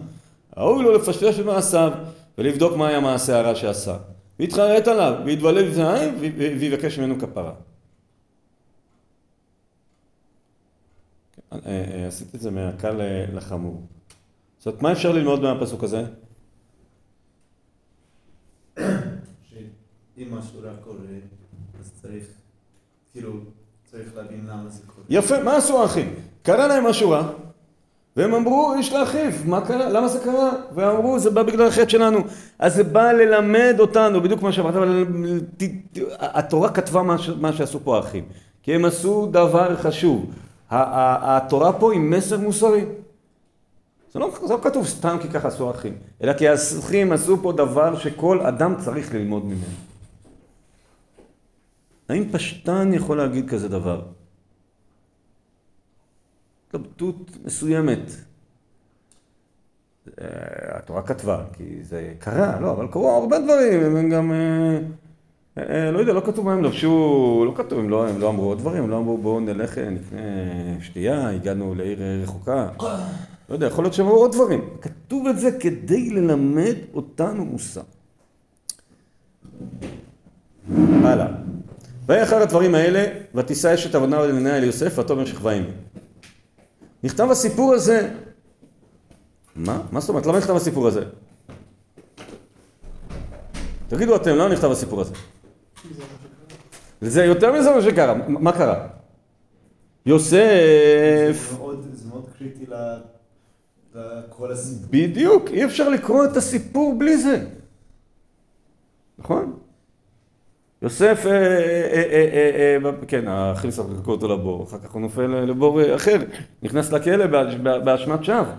[0.57, 1.91] ראוי לו לפשפש במעשיו,
[2.37, 3.97] ולבדוק מה היה מעשה הרע שעשה.
[4.39, 6.15] ויתחרט עליו, ויתבלב בפניהם,
[6.59, 7.53] ויבקש ממנו כפרה.
[11.53, 13.01] אה, אה, עשיתי את זה מהקל
[13.33, 13.81] לחמור.
[14.65, 16.03] זאת אומרת, מה אפשר ללמוד מהפסוק הזה?
[18.79, 20.97] שאם משהו רע קורה,
[21.79, 22.23] אז צריך,
[23.11, 23.31] כאילו,
[23.91, 25.05] צריך להבין למה זה קורה.
[25.09, 26.13] יפה, מה עשו האחים?
[26.43, 27.29] קרה להם משהו רע,
[28.15, 29.89] והם אמרו, יש לאחיו, מה קרה?
[29.89, 30.51] למה זה קרה?
[30.75, 32.19] ואמרו, זה בא בגלל החטא שלנו.
[32.59, 35.05] אז זה בא ללמד אותנו, בדיוק מה שאמרת, אבל
[36.19, 37.01] התורה כתבה
[37.39, 38.25] מה שעשו פה האחים.
[38.63, 40.31] כי הם עשו דבר חשוב.
[40.69, 42.85] התורה פה היא מסר מוסרי.
[44.15, 47.51] זה לא, זה לא כתוב סתם כי ככה עשו האחים, אלא כי האחים עשו פה
[47.51, 49.75] דבר שכל אדם צריך ללמוד ממנו.
[52.09, 54.01] האם פשטן יכול להגיד כזה דבר?
[56.67, 58.11] התלבטות מסוימת.
[60.21, 60.27] אה,
[60.77, 64.79] התורה כתבה, כי זה קרה, לא, אבל קרו הרבה דברים, הם גם, אה,
[65.57, 68.45] אה, לא יודע, לא כתוב מה הם לבשו, לא כתוב, הם לא, הם לא אמרו
[68.45, 70.19] עוד דברים, הם לא אמרו בואו נלך, נקנה
[70.81, 72.69] שתייה, הגענו לעיר רחוקה.
[73.49, 74.69] לא יודע, יכול להיות שהם אמרו עוד דברים.
[74.81, 77.81] כתוב את זה כדי ללמד אותנו מוסר.
[81.03, 81.27] הלאה.
[82.05, 83.05] ויהי אחר הדברים האלה,
[83.35, 85.71] ותישא אשת עבודה אל עיניה אל יוסף, ותאמר שכבה עמי.
[87.03, 88.11] נכתב הסיפור הזה,
[89.55, 89.81] מה?
[89.91, 90.25] מה זאת אומרת?
[90.25, 91.03] למה נכתב הסיפור הזה?
[93.87, 95.13] תגידו אתם, למה נכתב הסיפור הזה?
[97.01, 98.87] זה יותר מזה מה שקרה, מה קרה?
[100.05, 101.55] יוסף...
[101.93, 102.65] זה מאוד קריטי
[103.95, 104.87] לכל הסיפור.
[104.89, 107.45] בדיוק, אי אפשר לקרוא את הסיפור בלי זה.
[109.17, 109.59] נכון?
[110.81, 116.17] יוסף, אה, אה, אה, כן, האחים סרקו אותו לבור, אחר כך הוא נופל לבור אחר,
[116.63, 117.25] נכנס לכלא
[117.79, 118.53] באשמת שווא.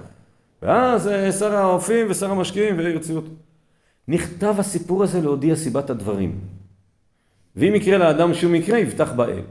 [0.63, 3.31] ואז שר האופים ושר המשקיעים ויוציאו אותו.
[4.09, 6.41] נכתב הסיפור הזה להודיע סיבת הדברים.
[7.57, 9.43] ואם יקרה לאדם שום מקרה, יבטח באל.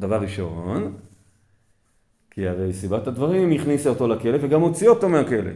[0.00, 0.94] דבר ראשון,
[2.40, 5.50] כי הרי סיבת הדברים הכניסה אותו לכלא וגם הוציא אותו מהכלא.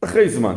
[0.00, 0.54] אחרי זמן.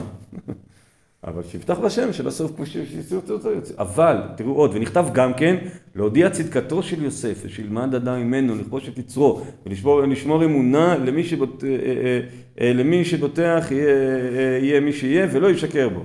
[1.27, 3.73] אבל שיפתח בשם שבסוף כמו שיוציאו אותו יוצא.
[3.77, 5.55] אבל, תראו עוד, ונכתב גם כן,
[5.95, 11.69] להודיע צדקתו של יוסף, ושילמד אדם ממנו, לכבוש את יצרו, ולשמור אמונה למי, שבוט, אה,
[11.69, 12.19] אה,
[12.61, 16.03] אה, למי שבוטח יהיה, יהיה מי שיהיה, ולא ישקר בו.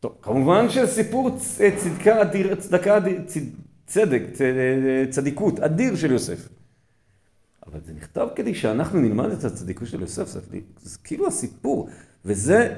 [0.00, 1.30] טוב, כמובן שסיפור
[1.76, 3.20] צדקה אדיר, צדקה אדיר,
[3.86, 4.22] צדק,
[5.10, 6.57] צדיקות אדיר של יוסף.
[7.72, 10.40] אבל זה נכתב כדי שאנחנו נלמד את הצדיקות של יוסף, זה,
[10.82, 11.88] זה כאילו הסיפור,
[12.24, 12.74] וזה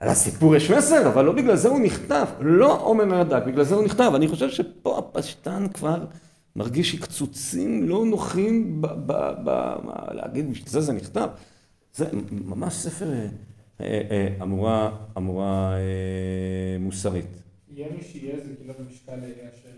[0.00, 3.74] על הסיפור יש מסר, אבל לא בגלל זה הוא נכתב, לא עומר מהדק, בגלל זה
[3.74, 4.12] הוא נכתב.
[4.14, 6.04] אני חושב שפה הפשטן כבר
[6.56, 8.86] מרגיש שקצוצים לא נוחים ב...
[8.86, 9.12] ב,
[9.44, 9.50] ב
[10.12, 11.28] להגיד, בשביל זה זה נכתב.
[11.94, 13.26] זה ממש ספר אה,
[13.80, 17.26] אה, אמורה, אמורה אה, מוסרית.
[17.70, 19.75] יהיה מי שיהיה זה כאילו במשקל אשר?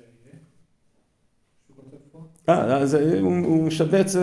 [2.48, 2.84] אה,
[3.20, 4.16] הוא משבץ...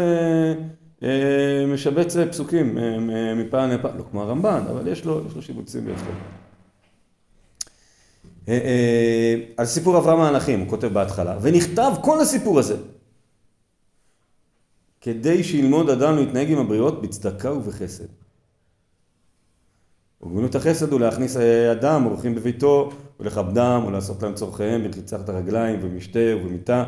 [1.04, 5.88] אה, משבץ פסוקים אה, מפעם לפעם, לא כמו הרמב"ן, אבל יש לו, יש לו שיבוצים.
[8.48, 12.78] אה, על סיפור אברהם האנכים, הוא כותב בהתחלה, ונכתב כל הסיפור הזה
[15.02, 18.25] כדי שילמוד אדם להתנהג עם הבריות בצדקה ובחסד.
[20.24, 21.38] וגמילות החסד הוא להכניס
[21.72, 26.84] אדם, אורחים בביתו, ולכבדם, ולעשות להם צורכיהם, בקריצת הרגליים, ומשתה ובמיטה,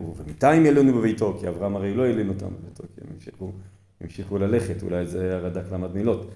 [0.00, 3.52] ובמיטה אם ילונו בביתו, כי אברהם הרי לא ילין אותם בביתו, כי הם המשיכו,
[4.00, 6.30] המשיכו ללכת, אולי זה הרד"ק למד מילות.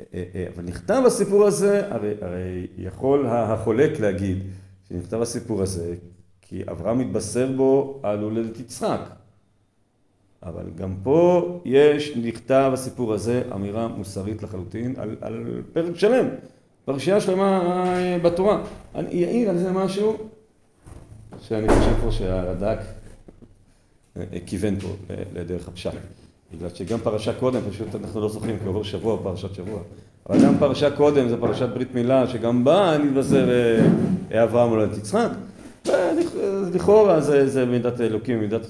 [0.00, 4.38] אה, אה, אה, אבל נכתב הסיפור הזה, הרי, הרי יכול החולק להגיד
[4.88, 5.94] שנכתב הסיפור הזה,
[6.42, 9.00] כי אברהם מתבשר בו על הולדת יצחק.
[10.42, 16.26] אבל גם פה יש, נכתב הסיפור הזה, אמירה מוסרית לחלוטין על, על פרק שלם,
[16.84, 17.62] פרשייה שלמה
[17.96, 18.62] אה, בתורה.
[18.94, 20.16] אני אעיר על זה משהו
[21.40, 22.78] שאני חושב פה שהרד"ק
[24.16, 24.88] אה, כיוון פה
[25.34, 25.92] לדרך הפשט.
[26.54, 29.80] בגלל שגם פרשה קודם, פשוט אנחנו לא זוכרים כי עובר שבוע, פרשת שבוע.
[30.28, 33.48] אבל גם פרשה קודם, זו פרשת ברית מילה, שגם בה נתבשר
[34.32, 35.28] אה, אברהם הולדת יצחק.
[36.72, 38.66] לכאורה זה, זה מידת אלוקים מידת,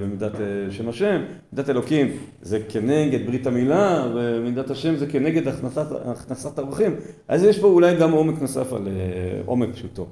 [0.00, 0.32] ומידת
[0.70, 6.96] שם השם, מידת אלוקים זה כנגד ברית המילה ומידת השם זה כנגד הכנסת, הכנסת האורחים
[7.28, 8.88] אז יש פה אולי גם עומק נוסף על
[9.46, 10.06] עומק פשוטו.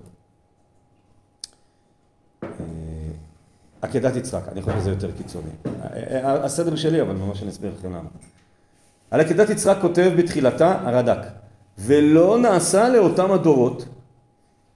[3.83, 5.51] עקדת יצחק, אני חושב שזה יותר קיצוני.
[6.23, 8.09] הסדר שלי אבל ממש אני אסביר לכם למה.
[9.11, 11.19] על עקדת יצחק כותב בתחילתה הרד"ק
[11.79, 13.85] ולא נעשה לאותם הדורות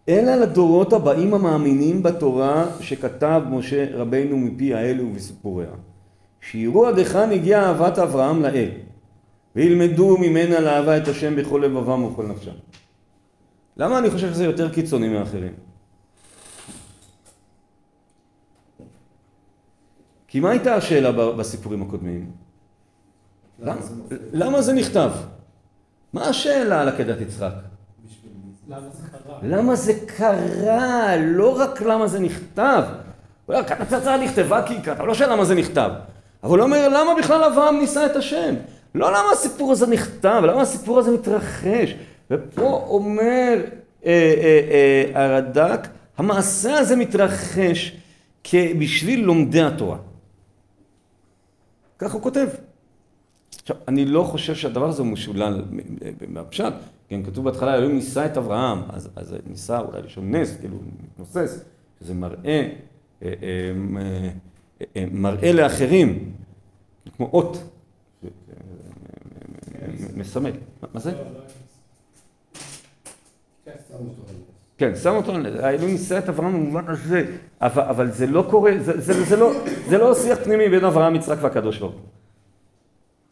[0.08, 5.70] אלא לדורות הבאים המאמינים בתורה שכתב משה רבינו מפי האלו ובסיפוריה.
[6.40, 8.70] שיראו עד היכן הגיעה אהבת אברהם לאל.
[9.56, 12.52] וילמדו ממנה לאהבה את השם בכל לבבם ובכל נפשם.
[13.76, 15.52] למה אני חושב שזה יותר קיצוני מאחרים?
[20.28, 22.30] כי מה הייתה השאלה בסיפורים הקודמים?
[23.58, 23.80] למה?
[24.32, 25.10] למה זה נכתב?
[26.12, 27.67] מה השאלה על עקדת יצחק?
[29.42, 31.16] למה זה קרה?
[31.16, 32.82] לא רק למה זה נכתב.
[33.46, 35.90] הוא אומר, כאן הפצצה נכתבה כי ככה, לא שאלה למה זה נכתב.
[36.42, 38.54] אבל הוא אומר, למה בכלל אברהם נישא את השם?
[38.94, 41.94] לא למה הסיפור הזה נכתב, למה הסיפור הזה מתרחש.
[42.30, 43.54] ופה אומר
[44.06, 44.60] אה, אה,
[45.14, 47.96] אה, הרד"ק, המעשה הזה מתרחש
[48.54, 49.96] בשביל לומדי התורה.
[51.98, 52.46] כך הוא כותב.
[53.60, 55.62] עכשיו, אני לא חושב שהדבר הזה הוא משולל
[56.28, 56.72] מהפשט.
[57.08, 60.76] כן, כתוב בהתחלה, אלוהים נישא את אברהם, אז, אז נישא אולי לשון נס, כאילו,
[61.12, 61.64] מתנוסס,
[62.00, 62.68] שזה מראה, אה,
[63.22, 63.32] אה,
[64.00, 64.30] אה,
[64.96, 66.32] אה, מראה לאחרים,
[67.16, 67.58] כמו אות,
[70.16, 70.50] מסמל.
[70.94, 71.12] מה- זה?
[74.78, 78.70] כן, שם אותו, האלוהים נישא את אברהם במובן הזה, אבל, זה לא קורה,
[79.38, 79.52] לא,
[79.88, 82.00] זה לא שיח פנימי בין אברהם, יצחק והקדוש ברוך הוא.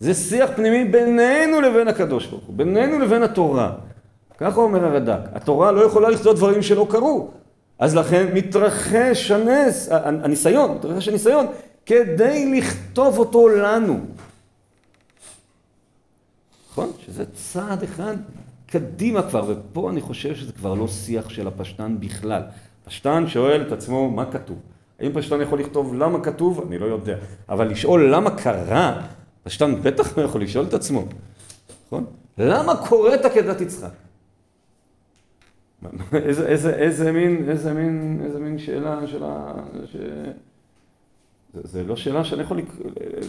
[0.00, 3.72] זה שיח פנימי בינינו לבין הקדוש ברוך הוא, בינינו לבין התורה.
[4.38, 7.30] ככה אומר הרד"ק, התורה לא יכולה לכתוב דברים שלא קרו,
[7.78, 11.46] אז לכן מתרחש הנס, הניסיון, מתרחש הניסיון,
[11.86, 14.00] כדי לכתוב אותו לנו.
[16.70, 16.92] נכון?
[17.06, 18.16] שזה צעד אחד
[18.66, 22.42] קדימה כבר, ופה אני חושב שזה כבר לא שיח של הפשטן בכלל.
[22.84, 24.58] פשטן שואל את עצמו מה כתוב.
[25.00, 26.64] האם פשטן יכול לכתוב למה כתוב?
[26.66, 27.16] אני לא יודע.
[27.48, 29.02] אבל לשאול למה קרה,
[29.46, 31.04] פשטן בטח לא יכול לשאול את עצמו,
[31.86, 32.06] נכון?
[32.38, 33.90] למה קוראת עקדת יצחק?
[36.12, 39.52] איזה, איזה, איזה מין, איזה מין, איזה מין שאלה של ה...
[39.92, 39.96] ש...
[41.54, 42.60] זה, זה לא שאלה שאני יכול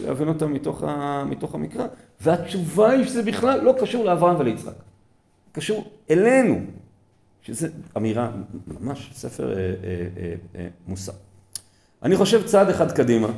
[0.04, 1.86] להבין אותה מתוך, ה, מתוך המקרא,
[2.20, 4.72] והתשובה היא שזה בכלל לא קשור לאברהם וליצחק,
[5.52, 6.60] קשור אלינו,
[7.42, 8.30] שזה אמירה,
[8.80, 9.72] ממש ספר אה, אה,
[10.16, 11.12] אה, אה, מוסר.
[12.02, 13.28] אני חושב צעד אחד קדימה,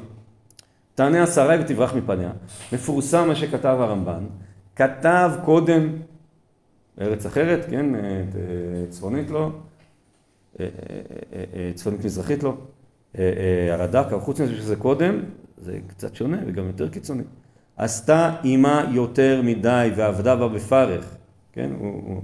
[1.01, 2.31] תענה השרי ותברח מפניה,
[2.73, 4.25] מפורסם מה שכתב הרמב"ן,
[4.77, 5.93] כתב קודם
[7.01, 8.25] ארץ אחרת, כן, אה, אה,
[8.89, 9.53] צפונית לו,
[10.61, 10.67] אה,
[11.75, 12.57] צפונית מזרחית לו,
[13.71, 15.21] הרד"ק, אבל חוץ מזה שזה קודם,
[15.59, 17.23] זה קצת שונה וגם יותר קיצוני.
[17.77, 21.17] עשתה עימה יותר מדי ועבדה בה בפרך,
[21.53, 22.23] כן, הוא, הוא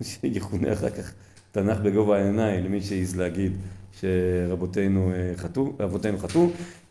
[0.02, 1.12] שיכונה אחר כך
[1.52, 3.52] תנ"ך בגובה העיניים למי שהעז להגיד
[4.00, 5.72] שרבותינו אה, חטאו,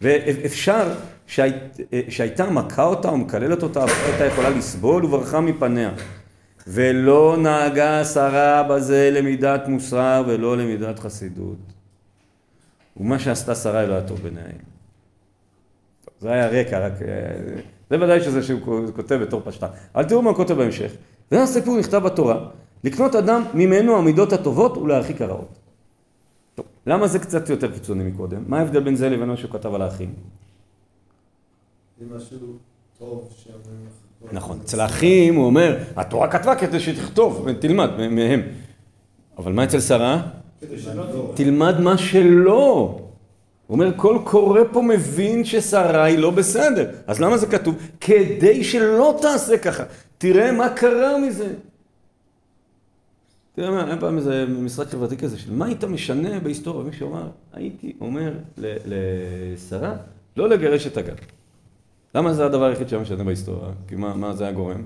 [0.02, 0.94] ואפשר
[1.28, 1.52] שהי,
[1.94, 5.92] אה, שהייתה מכה אותה או מקללת אותה, אף הייתה יכולה לסבול וברחה מפניה.
[6.68, 11.58] ולא נהגה שרה בזה למידת מוסר ולא למידת חסידות.
[12.98, 14.40] ומה שעשתה שרה לא היה טוב בעיני.
[16.20, 16.94] זה היה רקע, רק...
[17.02, 17.08] אה,
[17.90, 18.60] זה ודאי שזה שהוא
[18.96, 19.68] כותב בתור פשטן.
[19.96, 20.92] אבל תראו מה הוא כותב בהמשך.
[21.32, 22.40] זה הסיפור נכתב בתורה,
[22.84, 25.67] לקנות אדם ממנו המידות הטובות ולהרחיק הרעות.
[26.88, 28.44] למה זה קצת יותר קיצוני מקודם?
[28.48, 30.14] מה ההבדל בין זה לבין מה שהוא כתב על האחים?
[34.32, 38.42] נכון, אצל האחים הוא אומר, התורה כתבה כדי שתכתוב, תלמד מהם.
[39.38, 40.22] אבל מה אצל שרה?
[41.34, 43.00] תלמד מה שלא.
[43.68, 46.90] הוא אומר, כל קורא פה מבין ששרה היא לא בסדר.
[47.08, 47.76] אז למה זה כתוב?
[48.02, 49.84] כדי שלא תעשה ככה.
[50.18, 51.48] תראה מה קרה מזה.
[53.58, 56.84] תראה מה, היה פעם איזה משחק חברתי כזה, של מה היית משנה בהיסטוריה?
[56.84, 59.94] מישהו אמר, הייתי אומר לשרה,
[60.38, 61.14] לא לגרש את הגר.
[62.16, 63.72] למה זה הדבר היחיד שהיה משנה בהיסטוריה?
[63.88, 64.86] כי מה, מה זה היה גורם?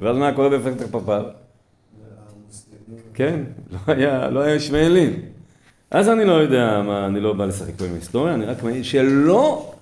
[0.00, 1.30] ואז מה קורה באפקט הפרפר?
[3.14, 3.40] כן,
[3.70, 5.22] לא היה, לא היה ישמעאלים.
[5.90, 8.84] אז אני לא יודע מה, אני לא בא לשחק פה עם ההיסטוריה, אני רק מעיד
[8.84, 9.73] שלא,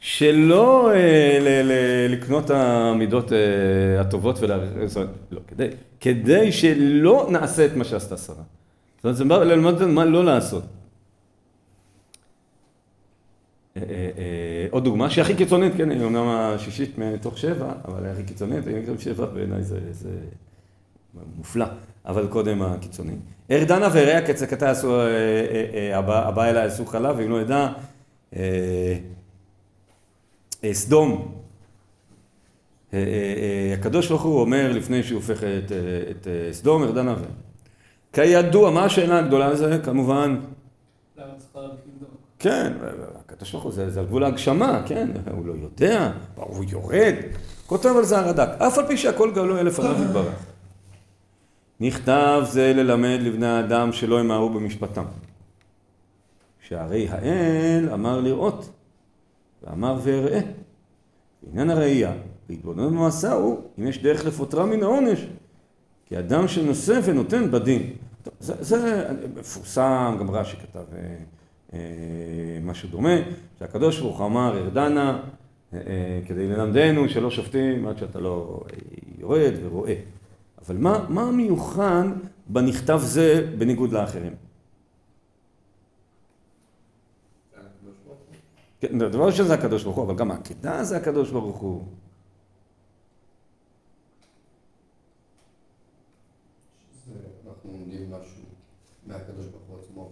[0.00, 1.62] שלא אה,
[2.08, 4.50] לקנות המידות אה, הטובות ול...
[4.52, 5.68] אומרת, לא, כדי,
[6.00, 8.34] כדי שלא נעשה את מה שעשתה שרה.
[8.96, 10.64] זאת אומרת, זה בא ללמוד מה לא לעשות.
[13.76, 18.04] אה, אה, אה, עוד דוגמה שהיא הכי קיצונית, כן, היא אומנם השישית מתוך שבע, אבל
[18.04, 20.10] היא הכי קיצונית, אני חושב שבע בעיניי זה, זה
[21.36, 21.66] מופלא,
[22.06, 23.12] אבל קודם הקיצוני.
[23.50, 27.68] ארדנה ורע כצקתה עשו, אה, אה, אה, הבא אליי עשו חלב, ואם לא ידע, אה,
[28.36, 28.98] אה,
[30.72, 31.32] סדום.
[32.94, 35.72] אה, אה, אה, הקדוש ברוך הוא אומר לפני שהוא הופך את,
[36.10, 37.26] את סדום, ארדנה ורע.
[38.12, 39.78] כידוע, מה השאלה הגדולה לזה?
[39.84, 40.40] כמובן,
[41.16, 42.10] למה צריך לבדוק?
[42.38, 42.72] כן,
[43.18, 47.14] הקדוש ברוך הוא זה, זה על גבול ההגשמה, כן, הוא לא יודע, הוא יורד,
[47.66, 50.34] כותב על זה הרד"ק, אף על פי שהכל גלוי לפניו יתברך.
[51.80, 55.04] נכתב זה ללמד לבני האדם שלא ימהרו במשפטם.
[56.60, 58.70] שהרי האל אמר לראות,
[59.66, 60.40] ואמר ואראה.
[61.42, 62.12] בעניין הראייה,
[62.48, 65.26] להתבונן במעשה הוא, אם יש דרך לפוטרה מן העונש,
[66.06, 67.92] כי אדם שנושא ונותן בדין.
[68.22, 71.16] טוב, זה, זה מפורסם, גם רש"י כתב אה,
[71.72, 71.78] אה,
[72.62, 73.16] משהו דומה,
[73.58, 75.20] שהקדוש ברוך הוא אמר, ארדנה,
[75.74, 78.78] אה, אה, כדי ללמדנו שלא שופטים עד שאתה לא אה,
[79.18, 79.94] יורד ורואה.
[80.66, 82.04] אבל מה, מה המיוחד
[82.46, 84.32] בנכתב זה בניגוד לאחרים?
[88.80, 91.82] כן, דבר ראשון זה הקדוש ברוך הוא, אבל גם העקדה זה הקדוש ברוך הוא.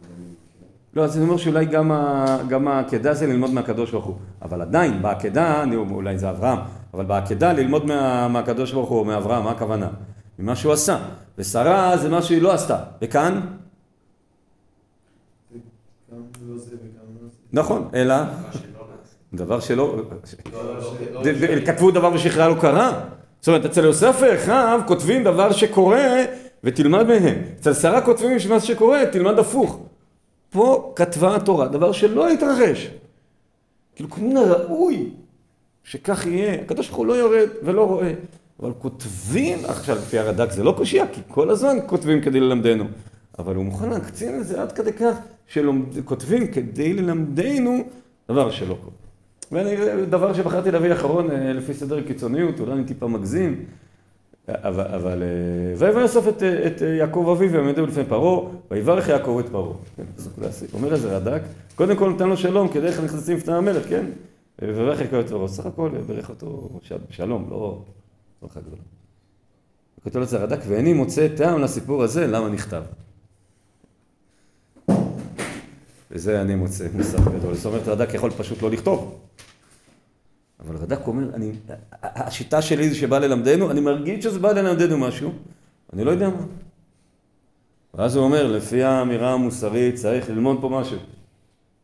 [0.01, 0.35] אבל אני-
[0.95, 4.17] לא, אז אני אומר שאולי גם, ה, גם העקדה זה ללמוד מהקדוש ברוך הוא.
[4.43, 6.59] אבל עדיין, בעקדה, אולי זה אברהם,
[6.95, 9.91] אבל בעקדה ללמוד מה, מהקדוש ברוך הוא, מאברהם, מה הכוונה?
[10.39, 11.09] ממה שהוא עשה.
[11.39, 12.85] ושרה זה מה שהיא לא עשתה.
[13.03, 13.41] וכאן?
[16.13, 17.44] גם לא זה וגם לא זה.
[17.55, 18.15] נכון, אלא
[19.35, 19.97] דבר שלא...
[20.53, 20.75] לא,
[21.13, 23.01] לא, ד- ד- כתבו דבר ושכרה לא קרה.
[23.41, 26.25] זאת אומרת, אצל יוסף ואחיו כותבים דבר שקורה
[26.65, 27.37] ותלמד מהם.
[27.61, 29.81] אצל שרה כותבים שמה שקורה, תלמד הפוך.
[30.51, 32.91] פה כתבה התורה, דבר שלא התרחש.
[33.97, 35.11] כאילו, מן הראוי
[35.85, 36.55] שכך יהיה.
[36.55, 38.13] הקדוש ברוך הוא לא יורד ולא רואה.
[38.63, 42.85] אבל כותבים, עכשיו לפי הרד"ק זה לא קושייה, כי כל הזמן כותבים כדי ללמדנו.
[43.39, 45.17] אבל הוא מוכן להקצין לזה עד כדי כך
[45.47, 47.85] שכותבים כדי ללמדנו
[48.29, 48.95] דבר שלא קורה.
[49.53, 49.77] ואני,
[50.07, 53.65] דבר שבחרתי להביא אחרון אה, לפי סדר קיצוניות, אולי אני טיפה מגזים,
[54.49, 55.29] אבל, אבל אה,
[55.79, 59.75] ויבא יוסף את, אה, את יעקב אביו ויעמדו לפני פרעה, ויברך יעקב את פרעה.
[59.97, 60.67] כן, זה.
[60.75, 61.43] אומר איזה רד"ק,
[61.75, 64.05] קודם כל נתן לו שלום, כדי איך נכנסים לפני המלך, כן?
[64.63, 65.49] ויברך יעקב את פרעה.
[65.49, 67.83] סך הכל ברך אותו של- בשלום, לא
[68.43, 68.83] ברכה גדולה.
[70.05, 72.83] כותב לזה רד"ק, ואיני מוצא טעם לסיפור הזה, למה נכתב.
[76.15, 77.55] וזה אני מוצא מוסר גדול.
[77.55, 79.19] זאת אומרת, רד"ק יכול פשוט לא לכתוב.
[80.61, 81.53] אבל רד"ק אומר, אני,
[82.03, 85.33] השיטה שלי זה שבא ללמדנו, אני מרגיש שזה בא ללמדנו משהו,
[85.93, 86.43] אני לא יודע מה.
[87.95, 90.99] ואז הוא אומר, לפי האמירה המוסרית צריך ללמוד פה משהו.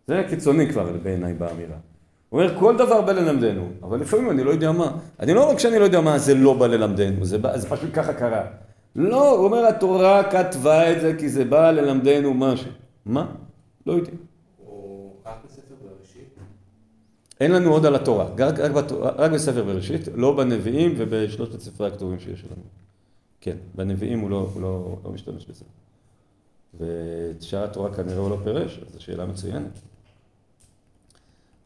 [0.06, 1.76] זה קיצוני כבר בעיניי באמירה.
[2.28, 4.92] הוא אומר, כל דבר בא ללמדנו, אבל לפעמים אני לא יודע מה.
[5.20, 7.90] אני לא רק שאני לא יודע מה, זה לא בא ללמדנו, זה, בא, זה פשוט
[7.92, 8.42] ככה קרה.
[8.96, 12.70] לא, הוא אומר, התורה כתבה את זה כי זה בא ללמדנו משהו.
[13.06, 13.26] מה?
[13.86, 14.10] לא יודע.
[14.66, 16.28] או רק בספר בראשית.
[17.40, 21.88] אין לנו עוד על התורה, רק, רק, בתורה, רק בספר בראשית, לא בנביאים ובשלושת ספרי
[21.88, 22.62] הכתובים שיש לנו.
[23.40, 25.64] כן, בנביאים הוא לא, הוא לא, לא משתמש בזה.
[26.80, 29.78] ואת שאר התורה כנראה הוא לא פירש, אז זו שאלה מצוינת.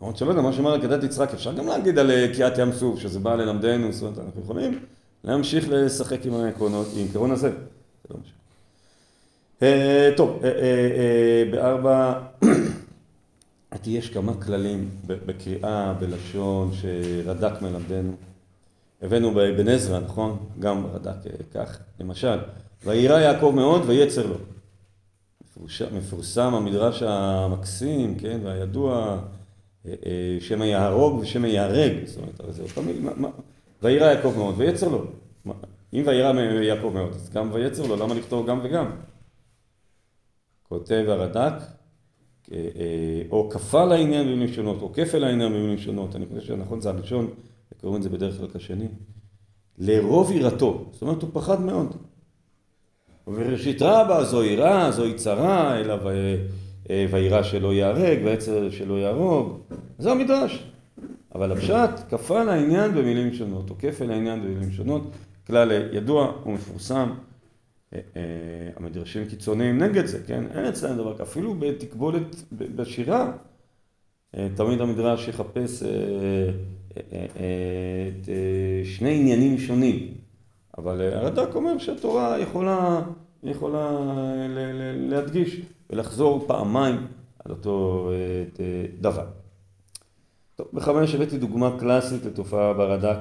[0.00, 2.98] למרות שלא יודע, מה שאומר עקדת יצחק, אפשר גם להגיד על אה, קריעת ים סוף,
[2.98, 4.84] שזה בא ללמדנו, זאת אומרת, אנחנו יכולים
[5.24, 7.50] להמשיך לשחק עם העקרונות, עם עקרון הזה.
[7.50, 7.56] זה
[8.10, 8.33] לא משהו.
[9.64, 12.20] אה, טוב, אה, אה, בארבע...
[13.86, 18.12] יש כמה כללים בקריאה, בלשון, שרד"ק מלמדנו.
[19.02, 20.36] הבאנו באבן עזרא, נכון?
[20.58, 21.14] גם רד"ק
[21.54, 22.38] כך, למשל,
[22.84, 24.36] וירא יעקב מאוד ויצר לו.
[25.96, 29.18] מפורסם המדרש המקסים, כן, והידוע,
[30.40, 33.28] שמא יהרוג ושמא ייהרג, זאת אומרת, הרי זה אותו מיל, מה- מה-
[33.82, 35.04] וירא יעקב מאוד ויצר לו.
[35.94, 38.86] אם וירא מ- יעקב מאוד, אז גם ויצר לו, למה לכתוב גם וגם?
[40.74, 41.52] כותב הרד"ק,
[42.52, 46.80] אה, אה, או כפל העניין במילים שונות, או כפל העניין במילים שונות, אני חושב שנכון
[46.80, 47.30] זה הראשון,
[47.72, 48.88] וקוראים את זה בדרך כלל כשני.
[49.78, 51.96] לרוב יראתו, זאת אומרת הוא פחד מאוד.
[53.26, 55.94] וראשית רבה זו יראה, זו יצרה, אלא
[56.90, 59.58] אה, וירא שלא ייהרג, ויצר שלא יהרוג,
[59.98, 60.64] זה המדרש.
[61.34, 65.02] אבל הפשט כפל העניין במילים שונות, או כפל העניין במילים שונות,
[65.46, 67.10] כלל ידוע ומפורסם.
[67.94, 68.22] אה, אה,
[68.76, 70.44] המדרשים קיצוניים נגד זה, כן?
[70.54, 73.32] אין אצלם דבר כזה, אפילו בתקבולת בשירה,
[74.36, 75.82] אה, תמיד המדרש יחפש
[76.92, 78.28] את
[78.84, 80.14] שני עניינים שונים,
[80.78, 83.02] אבל הרד"ק אומר שהתורה יכולה,
[83.42, 84.00] יכולה
[84.94, 87.06] להדגיש ולחזור פעמיים
[87.44, 88.10] על אותו
[89.00, 89.26] דבר.
[90.56, 93.18] טוב, בחמש הבאתי דוגמה קלאסית לתופעה ברד"ק,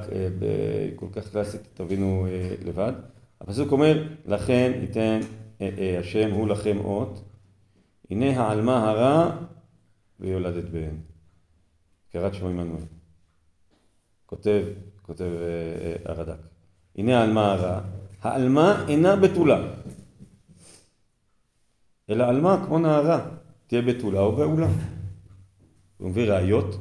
[0.96, 2.28] כל כך קלאסית, תבינו
[2.66, 2.94] לבד.
[3.44, 5.20] הפסוק אומר, לכן ייתן
[5.62, 7.24] אה, אה, השם הוא לכם אות,
[8.10, 9.32] הנה העלמה הרע
[10.20, 10.96] ויולדת בן.
[12.12, 12.82] קראת שמו עמנואל.
[14.26, 14.64] כותב,
[15.02, 16.40] כותב אה, אה, הרד"ק.
[16.96, 17.82] הנה העלמה הרע,
[18.22, 19.74] העלמה אינה בתולה,
[22.10, 23.30] אלא עלמה כמו נערה,
[23.68, 24.68] תהיה בתולה או בעולה.
[25.98, 26.76] הוא מביא ראיות,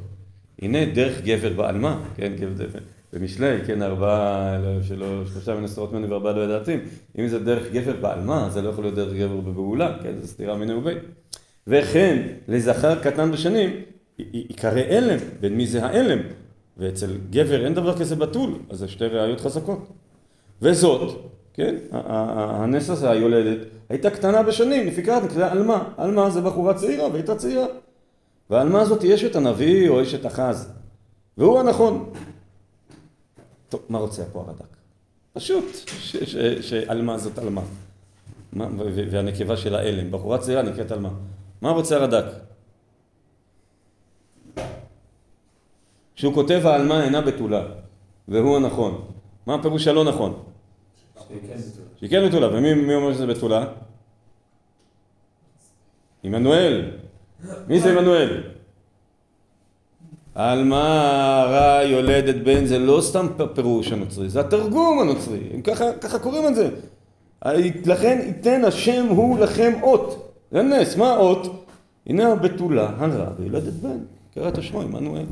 [0.62, 2.80] הנה דרך גבר בעלמה, כן, גבר-
[3.12, 6.80] במשלי, כן, ארבעה, לא, שלא, שלושה מנסרות ממני וארבעה לא ידעתים,
[7.18, 10.56] אם זה דרך גבר בעלמה, זה לא יכול להיות דרך גבר בבעולה, כן, זה סתירה
[10.56, 10.98] מיני ובין.
[11.66, 13.70] וכן, לזכר קטן בשנים,
[14.18, 16.18] ייקרא אלם, בין מי זה האלם?
[16.78, 19.86] ואצל גבר אין דבר כזה בתול, אז זה שתי ראיות חזקות.
[20.62, 21.20] וזאת,
[21.54, 25.84] כן, הנס הזה, היולדת, הייתה קטנה בשנים, לפיכך נקראה עלמה.
[25.96, 27.66] עלמה זה בחורה צעירה, והייתה צעירה.
[28.50, 30.72] והעלמה הזאת היא אשת הנביא או אשת אחז.
[31.38, 32.12] והוא הנכון.
[33.72, 34.76] טוב, מה רוצה פה הרד"ק?
[35.32, 35.64] פשוט,
[36.60, 37.62] שעלמה זאת עלמה.
[39.10, 40.10] והנקבה של ההלם.
[40.10, 41.10] בחורה צעירה נקראת עלמה.
[41.60, 42.24] מה רוצה הרד"ק?
[46.14, 47.66] שהוא כותב העלמה אינה בתולה,
[48.28, 49.04] והוא הנכון.
[49.46, 50.42] מה הפירוש הלא נכון?
[51.14, 51.86] שכן בתולה.
[51.96, 53.66] שהיא כן בתולה, ומי מי אומר שזה בתולה?
[56.22, 56.90] עמנואל.
[57.66, 58.51] מי זה עמנואל?
[60.34, 66.46] עלמה רע יולדת בן זה לא סתם פירוש הנוצרי, זה התרגום הנוצרי, ככה, ככה קוראים
[66.46, 66.68] את זה.
[67.86, 70.32] לכן ייתן השם הוא לכם אות.
[70.52, 71.66] זה נס, מה אות?
[72.06, 73.98] הנה הבתולה הרע ויולדת בן,
[74.34, 75.24] קראת שמו עמנואל.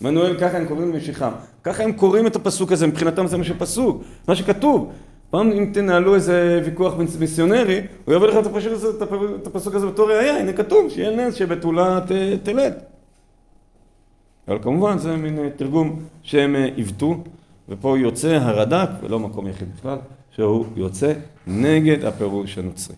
[0.00, 1.30] עמנואל ככה הם קוראים למשיחם,
[1.64, 4.92] ככה הם קוראים את הפסוק הזה, מבחינתם זה מה שפסוק, מה שכתוב.
[5.30, 8.36] פעם אם תנהלו איזה ויכוח מיסיונרי, הוא יבוא לך
[9.40, 12.00] את הפסוק הזה, בתור ראייה, הנה כתוב שיהיה נס שבתולה
[12.42, 12.72] תלד.
[14.48, 17.24] אבל כמובן זה מין אה, תרגום שהם אה, עיוותו,
[17.68, 19.98] ופה יוצא הרד"ק, ולא מקום יחיד בכלל,
[20.30, 21.12] שהוא יוצא
[21.46, 22.96] נגד הפירוש הנוצרי.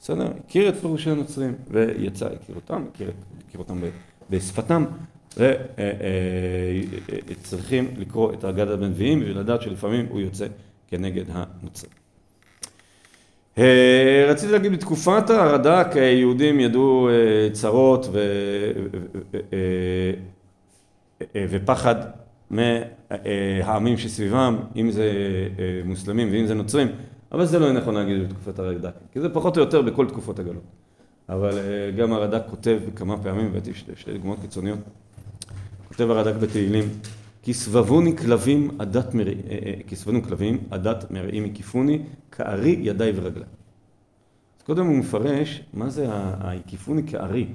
[0.00, 0.32] בסדר?
[0.44, 3.10] הכיר את פירושי הנוצרים, ויצא, הכיר אותם, הכיר,
[3.48, 3.78] הכיר אותם
[4.30, 4.84] בשפתם,
[7.28, 10.46] וצריכים לקרוא את אגדת הנביאים בשביל לדעת שלפעמים הוא יוצא
[10.88, 12.01] כנגד הנוצרים.
[13.58, 18.18] אה, רציתי להגיד, בתקופת הרד"ק יהודים ידעו אה, צרות ו...
[19.52, 21.94] אה, ופחד
[22.50, 25.12] מהעמים שסביבם, אם זה
[25.84, 26.88] מוסלמים ואם זה נוצרים,
[27.32, 30.38] אבל זה לא יהיה נכון להגיד בתקופת הרד"ק, כי זה פחות או יותר בכל תקופות
[30.38, 30.62] הגלות.
[31.28, 31.58] אבל
[31.96, 34.78] גם הרד"ק כותב כמה פעמים, הבאתי שתי דוגמאות קיצוניות,
[35.88, 36.84] כותב הרד"ק בתהילים,
[37.42, 39.38] כי סבבוני כלבים עדת מרעים,
[39.86, 41.98] כי סבבוני כלבים עדת מרעים הקיפוני
[42.32, 43.46] כארי ידיי ורגליי.
[44.58, 47.46] אז קודם הוא מפרש מה זה ה- הקיפוני כארי.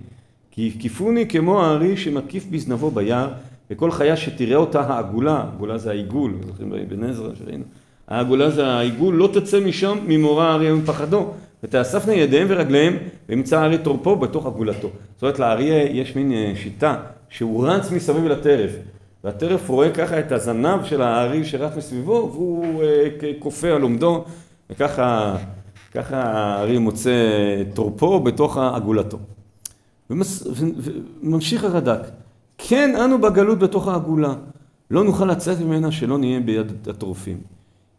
[0.52, 3.30] כי הקיפוני כמו הארי שמקיף בזנבו ביער,
[3.72, 7.64] וכל חיה שתראה אותה העגולה, העגולה זה העיגול, זוכרים בבן עזרא שראינו,
[8.08, 11.32] העגולה זה העיגול, לא תצא משם ממורא האריה ומפחדו,
[11.64, 12.98] ותאספנה ידיהם ורגליהם,
[13.30, 14.90] וימצא הארי תורפו בתוך עגולתו.
[15.14, 16.96] זאת אומרת לאריה יש מין אה, שיטה
[17.30, 18.72] שהוא רץ מסביב לטרף,
[19.24, 24.24] והטרף רואה ככה את הזנב של הארי שרץ מסביבו, והוא אה, כופה על עומדו,
[24.70, 25.38] וככה
[25.92, 27.12] ככה הארי מוצא
[27.74, 29.18] תורפו בתוך עגולתו.
[30.10, 32.02] וממשיך הרד"ק,
[32.58, 34.34] כן אנו בגלות בתוך העגולה,
[34.92, 37.38] לא נוכל לצאת ממנה שלא נהיה ביד הטורפים.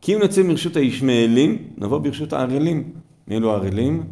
[0.01, 2.93] כי אם נצא מרשות הישמעאלים, נבוא ברשות הערלים.
[3.29, 4.03] מי אלו הערלים?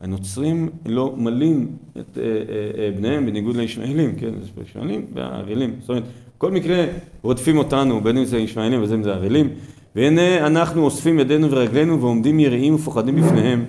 [0.00, 5.76] הנוצרים לא מלים את אה, אה, אה, בניהם בניגוד לישמעאלים, כן, יש ישמעאלים והערלים.
[5.80, 6.02] זאת אומרת,
[6.36, 6.86] בכל מקרה
[7.22, 9.48] רודפים אותנו, בין אם זה ישמעאלים ובין אם זה ערלים.
[9.96, 13.64] והנה אנחנו אוספים ידינו ורגלינו ועומדים יראים ופוחדים בפניהם,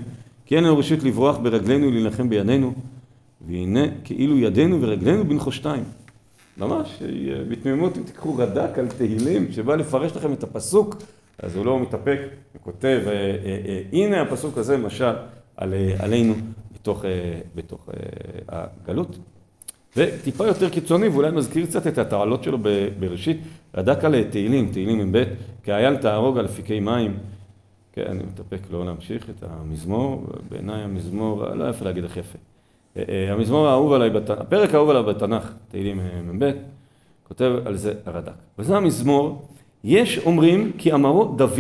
[0.46, 2.74] כי אין לנו רשות לברוח ברגלינו ולהילחם בידינו.
[3.48, 5.84] והנה כאילו ידינו ורגלינו בנחושתיים.
[6.58, 7.08] ממש, אה,
[7.50, 10.96] בתמימות אם תיקחו רד"ק על תהילים שבא לפרש לכם את הפסוק,
[11.40, 12.20] אז הוא לא מתאפק,
[12.54, 15.14] הוא כותב, אה, אה, הנה הפסוק הזה משל
[15.62, 16.34] על, אה, עלינו
[16.76, 17.10] בתוך, אה,
[17.56, 19.18] בתוך אה, הגלות.
[19.98, 23.38] וטיפה יותר קיצוני, ואולי נזכיר קצת את התעלות שלו ב- בראשית,
[23.78, 25.24] רד"ק על תהילים, תהילים מ"ב,
[25.64, 27.18] כאייל תהרוג על אפיקי מים.
[27.94, 32.38] כן, אני מתאפק לא להמשיך את המזמור, בעיניי המזמור, לא יפה להגיד איך יפה.
[33.32, 36.52] המזמור האהוב עליי, בת- הפרק האהוב עליי בתנ"ך, תהילים מ"ב,
[37.28, 38.34] כותב על זה הרד"ק.
[38.60, 39.48] וזה המזמור,
[39.84, 41.60] יש אומרים כי אמרו דוד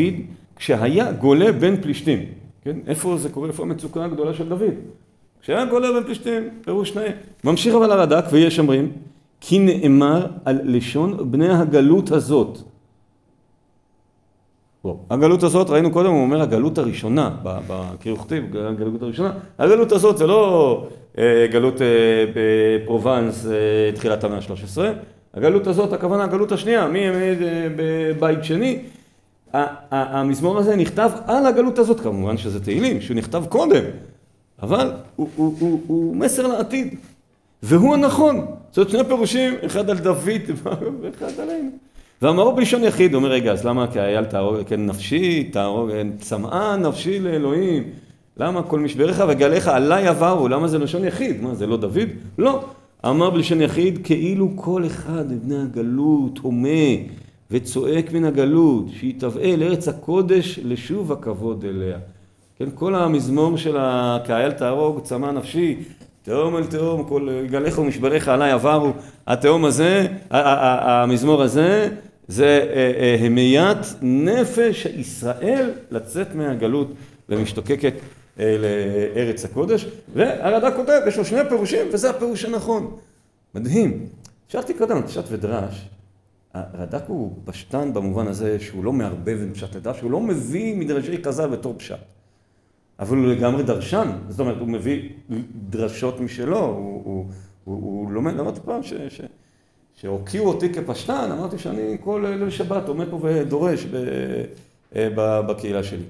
[0.55, 2.19] כשהיה גולה בין פלישתים.
[2.63, 4.73] כן, איפה זה קורה, איפה המצוקה הגדולה של דוד?
[5.41, 7.09] כשהיה גולה בין פלישתים, פירוש נאה.
[7.43, 8.91] ממשיך אבל הרד"ק ויש אומרים
[9.41, 12.57] כי נאמר על לשון בני הגלות הזאת.
[14.83, 19.91] בוא, הגלות הזאת, ראינו קודם, הוא אומר הגלות הראשונה, ב- בקריא וכתיב, הגלות הראשונה, הגלות
[19.91, 20.87] הזאת זה לא
[21.17, 21.87] אה, גלות אה,
[22.35, 23.51] בפרובנס אה,
[23.95, 24.81] תחילת המאה ה-13,
[25.33, 28.79] הגלות הזאת, הכוונה הגלות השנייה, מי העמיד אה, בבית שני,
[29.91, 33.83] המזמור הזה נכתב על הגלות הזאת, כמובן שזה תהילים, שהוא נכתב קודם,
[34.61, 36.95] אבל הוא, הוא, הוא, הוא מסר לעתיד,
[37.63, 40.41] והוא הנכון, זאת שני פירושים, אחד על דוד
[41.01, 41.69] ואחד עלינו.
[42.21, 45.89] ואמרו בלשון יחיד, אומר, רגע, אז למה כאייל תהרוג, כן נפשי, תהרוג,
[46.19, 47.83] צמאה נפשי לאלוהים,
[48.37, 51.41] למה כל משבריך וגליך עליי עברו, למה זה לשון יחיד?
[51.41, 52.09] מה, זה לא דוד?
[52.37, 52.63] לא.
[53.05, 56.67] אמר בלשון יחיד, כאילו כל אחד מבני הגלות הומה
[57.51, 61.97] וצועק מן הגלות, שיתבאה לארץ הקודש לשוב הכבוד אליה.
[62.59, 65.75] כן, כל המזמור של ה- כאייל תהרוג, צמא נפשי,
[66.23, 68.91] תהום אל תהום, כל גליך ומשבריך עליי עברו.
[69.27, 71.89] התהום הזה, המזמור הזה,
[72.27, 76.87] זה אה, אה, המיית נפש ישראל לצאת מהגלות
[77.29, 77.93] ומשתוקקת
[78.39, 79.85] אה, לארץ הקודש.
[80.13, 82.91] והרד"ק כותב, יש לו שני פירושים, וזה הפירוש הנכון.
[83.55, 84.05] מדהים.
[84.47, 85.85] שאלתי קודם פשט ודרש.
[86.53, 91.23] הרד"ק הוא פשטן במובן הזה שהוא לא מערבב עם פשט לדרש, הוא לא מביא מדרשי
[91.23, 91.95] חז"ל בתור פשט.
[92.99, 95.09] אבל הוא לגמרי דרשן, זאת אומרת, הוא מביא
[95.69, 97.25] דרשות משלו, הוא, הוא,
[97.63, 99.21] הוא, הוא לומד, אמרתי פעם ש, ש,
[99.95, 103.95] שהוקיעו אותי כפשטן, אמרתי שאני כל ליל שבת עומד פה ודורש ב,
[104.95, 106.03] אה, ב, בקהילה שלי.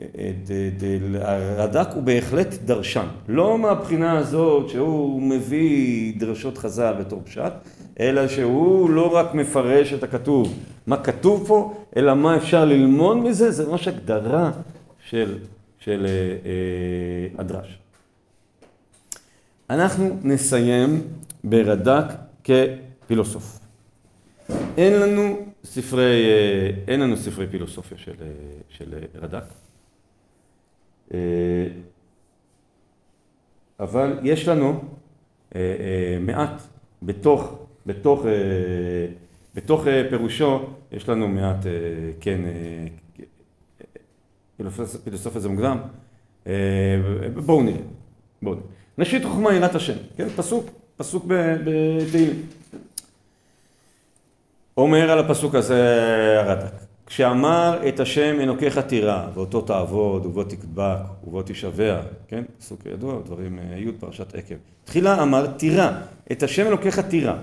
[0.00, 7.52] אה, ד- הרד"ק הוא בהחלט דרשן, לא מהבחינה הזאת שהוא מביא דרשות חז"ל בתור פשט,
[8.00, 13.50] אלא שהוא לא רק מפרש את הכתוב, מה כתוב פה, אלא מה אפשר ללמוד מזה,
[13.50, 14.50] זה ממש הגדרה
[15.08, 15.38] של,
[15.78, 17.78] של אה, אה, הדרש.
[19.70, 21.02] אנחנו נסיים
[21.44, 22.04] ברד"ק
[22.44, 23.58] כפילוסוף.
[24.76, 28.26] אין לנו ספרי, אה, אין לנו ספרי פילוסופיה של, אה,
[28.68, 29.44] של אה, רד"ק.
[33.80, 34.84] אבל יש לנו
[36.20, 36.62] מעט
[37.02, 38.32] בתוך, בתוך, אה,
[39.54, 40.60] בתוך אה, פירושו,
[40.92, 41.72] יש לנו מעט, אה,
[42.20, 42.40] כן,
[45.04, 45.78] פילוסופיה, זה מוקדם,
[47.34, 47.78] בואו נראה,
[48.42, 48.66] בואו נראה.
[48.98, 50.66] נשית חוכמה יראת השם, כן, פסוק,
[50.96, 52.42] פסוק בתהילים.
[54.76, 55.80] אומר על הפסוק הזה
[56.40, 56.72] הרד"ק,
[57.06, 62.44] כשאמר את השם אלוקיך תירא, ואותו תעבוד, ובו תקבק, ובו תשבע, כן?
[62.58, 64.54] פסוק ידוע, דברים י' פרשת עקב.
[64.84, 65.90] תחילה אמר תירא,
[66.32, 67.34] את השם אלוקיך תירא.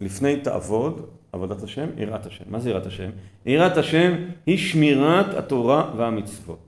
[0.00, 2.44] לפני תעבוד, עבודת השם, יראת השם.
[2.48, 3.10] מה זה יראת השם?
[3.46, 4.12] יראת השם
[4.46, 6.58] היא שמירת התורה והמצוות.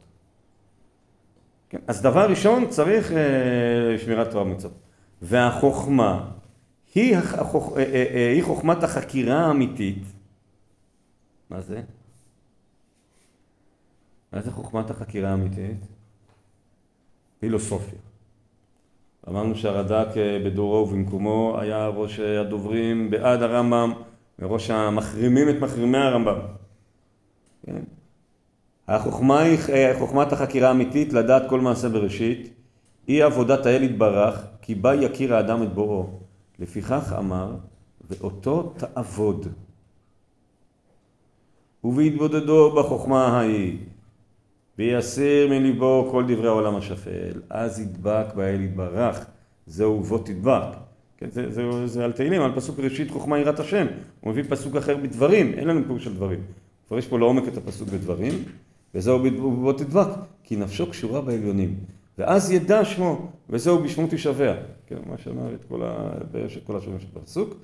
[1.69, 1.79] כן?
[1.87, 3.19] אז דבר ראשון צריך אה,
[3.99, 4.73] שמירת תורה ומצוות.
[5.23, 6.31] והחוכמה
[6.95, 7.77] היא, הח- החוכ...
[7.77, 10.03] אה, אה, אה, היא חוכמת החקירה האמיתית.
[11.51, 11.83] מה זה?
[14.33, 15.77] מה זה חוכמת החקירה האמיתית?
[17.41, 17.99] פילוסופיה.
[19.29, 23.93] אמרנו שהרד"ק אה, בדורו ובמקומו היה ראש הדוברים בעד הרמב"ם
[24.39, 26.39] וראש המחרימים את מחרימי הרמב"ם.
[27.67, 27.83] כן?
[28.89, 32.53] החוכמה היא אה, חוכמת החקירה האמיתית לדעת כל מעשה בראשית
[33.07, 36.07] היא עבודת האל יתברך כי בה יכיר האדם את בוראו
[36.59, 37.57] לפיכך אמר
[38.11, 39.47] ואותו תעבוד
[41.85, 43.79] ובהתבודדו בחוכמה ההיא
[44.79, 49.27] ויסיר מליבו כל דברי העולם השפל אז ידבק באל יתברך
[49.67, 50.77] זהו ובו תדבק
[51.19, 53.87] כן, זה, זה, זה על תהילים, על פסוק ראשית חוכמה יראת השם.
[54.21, 56.39] הוא מביא פסוק אחר בדברים, אין לנו פירוש של דברים.
[56.39, 56.45] הוא
[56.87, 58.33] מפרש פה לעומק את הפסוק בדברים
[58.95, 60.09] וזהו ובו תדבק
[60.45, 61.75] כי נפשו קשורה בעליונים.
[62.19, 64.55] ואז ידע שמו וזהו בשמו תשבע
[64.87, 66.13] כן, מה שאמר את כל, ה...
[66.67, 67.55] כל השונים של הפסוק.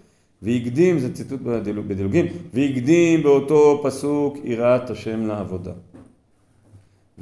[0.42, 5.72] והקדים, זה ציטוט בדילוג, בדילוגים, והקדים באותו פסוק יראת השם לעבודה.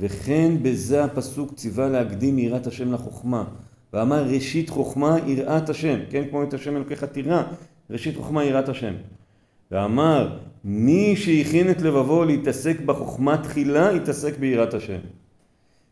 [0.01, 3.44] וכן בזה הפסוק ציווה להקדים יראת השם לחוכמה.
[3.92, 7.42] ואמר ראשית חוכמה יראת השם, כן כמו את השם אלוקיך תירא,
[7.90, 8.94] ראשית חוכמה יראת השם.
[9.70, 14.98] ואמר מי שהכין את לבבו להתעסק בחוכמה תחילה, יתעסק ביראת השם.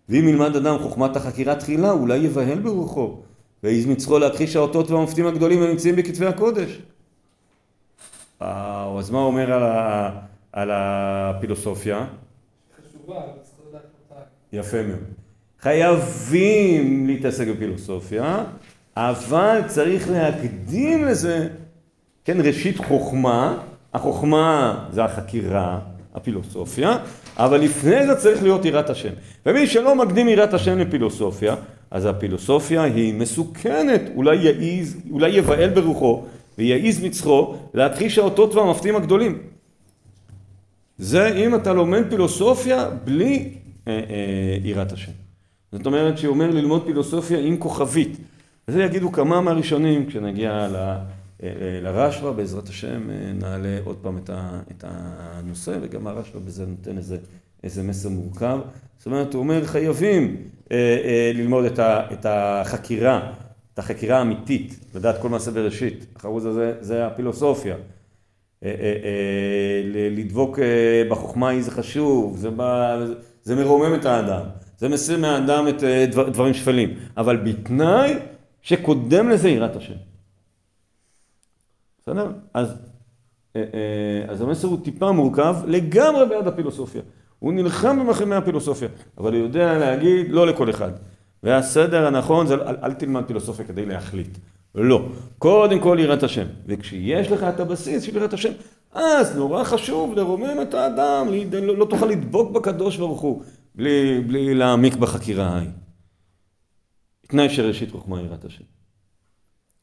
[0.09, 3.21] ואם ילמד אדם חוכמת החקירה תחילה, אולי יבהל ברוחו,
[3.63, 6.79] ויעז מצחו להכחיש האותות והמופתים הגדולים הנמצאים בכתבי הקודש.
[8.41, 10.11] אז מה הוא אומר על, ה,
[10.53, 12.07] על הפילוסופיה?
[12.77, 14.23] חשובה, אבל צריך לדעת אותה.
[14.53, 14.99] יפה מאוד.
[15.61, 18.45] חייבים להתעסק בפילוסופיה,
[18.97, 21.49] אבל צריך להקדים לזה,
[22.25, 23.59] כן, ראשית חוכמה,
[23.95, 25.79] החוכמה זה החקירה,
[26.15, 26.97] הפילוסופיה,
[27.37, 29.13] אבל לפני זה צריך להיות יראת השם.
[29.47, 31.57] ומי שלא מקדים יראת השם לפילוסופיה,
[31.91, 36.25] אז הפילוסופיה היא מסוכנת, אולי יעיז, אולי יבהל ברוחו
[36.59, 39.39] ויעיז מצחו להכחיש האותות והמפתים הגדולים.
[40.99, 43.53] זה אם אתה לומד פילוסופיה בלי
[44.63, 45.13] יראת השם.
[45.73, 48.19] זאת אומרת שהוא אומר ללמוד פילוסופיה עם כוכבית.
[48.69, 50.99] וזה יגידו כמה מהראשונים כשנגיע אה,
[51.43, 57.17] אה, לרשב"א, בעזרת השם אה, נעלה עוד פעם את, הנושא, וגם הרשב"א בזה נותן איזה,
[57.65, 58.59] איזה מסר מורכב.
[58.99, 60.37] זאת אומרת, הוא אומר חייבים
[60.73, 61.65] אה, אה, ללמוד
[62.13, 63.33] את, החקירה,
[63.75, 66.07] את החקירה האמיתית, לדעת כל מעשה בראשית.
[66.17, 67.75] החרוז הזה זה הפילוסופיה.
[67.75, 67.81] אה,
[68.69, 68.75] אה,
[69.05, 72.99] אה, לדבוק אה, בחוכמה היא זה חשוב, זה, בא,
[73.49, 74.43] זה מרומם את האדם,
[74.79, 78.15] זה מסיר מהאדם את אה, דבר, דברים שפלים, אבל בתנאי
[78.63, 79.95] שקודם לזה יראת השם.
[82.03, 82.31] בסדר?
[82.55, 82.75] אז,
[83.57, 87.03] אה, אה, אז המסר הוא טיפה מורכב לגמרי בעד הפילוסופיה.
[87.39, 88.89] הוא נלחם במחרימי הפילוסופיה,
[89.19, 90.91] אבל הוא יודע להגיד לא לכל אחד.
[91.43, 94.39] והסדר הנכון זה, אל, אל תלמד פילוסופיה כדי להחליט.
[94.75, 95.09] לא.
[95.39, 96.47] קודם כל יראת השם.
[96.67, 98.53] וכשיש לך את הבסיס של יראת השם,
[98.93, 103.43] אז נורא חשוב לרומם את האדם, לא, לא, תוכל לדבוק בקדוש ברוך הוא,
[103.75, 105.71] בלי, בלי להעמיק בחקירה ההיא.
[107.27, 108.65] תנאי שראשית חוכמה יראת השם.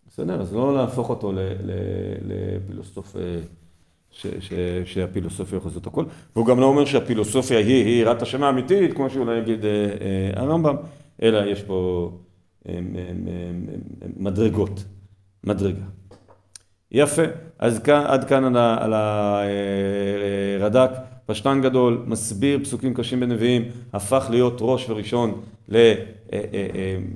[0.07, 0.41] בסדר?
[0.41, 1.33] אז לא להפוך אותו
[2.21, 3.39] לפילוסוף, אה,
[4.85, 6.05] שהפילוסופיה יכולה לעשות הכל.
[6.35, 10.41] והוא גם לא אומר שהפילוסופיה היא, היא יראת השם האמיתית, כמו שאולי יגיד אה, אה,
[10.41, 10.75] הרמב"ם,
[11.21, 12.11] אלא יש פה
[14.17, 14.83] מדרגות,
[15.43, 15.85] מדרגה.
[16.91, 17.21] יפה,
[17.59, 20.91] אז כאן, עד כאן על הרד"ק,
[21.25, 23.63] פשטן גדול, מסביר פסוקים קשים בנביאים,
[23.93, 25.41] הפך להיות ראש וראשון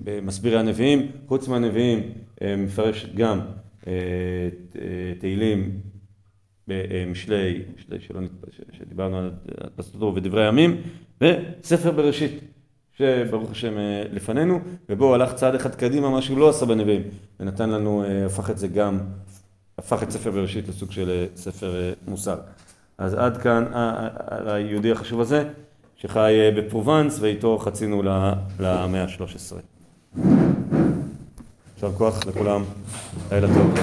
[0.06, 2.04] למסבירי הנביאים, חוץ מהנביאים
[2.58, 3.40] מפרש גם
[5.20, 5.72] תהילים
[6.68, 9.32] במשלי, משלי שלא נתפס, שדיברנו על
[9.76, 10.82] פסטור ודברי הימים,
[11.22, 12.40] וספר בראשית.
[12.98, 13.74] שברוך השם
[14.12, 14.60] לפנינו,
[14.90, 17.02] ובו הלך צעד אחד קדימה, מה שהוא לא עשה בנביאים,
[17.40, 19.00] ונתן לנו, הפך את זה גם,
[19.80, 22.36] הפך את ספר בראשית לסוג של ספר מוסר.
[22.98, 23.66] אז עד כאן
[24.46, 25.44] היהודי החשוב הזה,
[25.96, 28.04] שחי בפרובנס, ואיתו חצינו
[28.60, 29.56] למאה ה-13.
[31.76, 32.64] יישר כוח לכולם,
[33.32, 33.74] לילה טוב.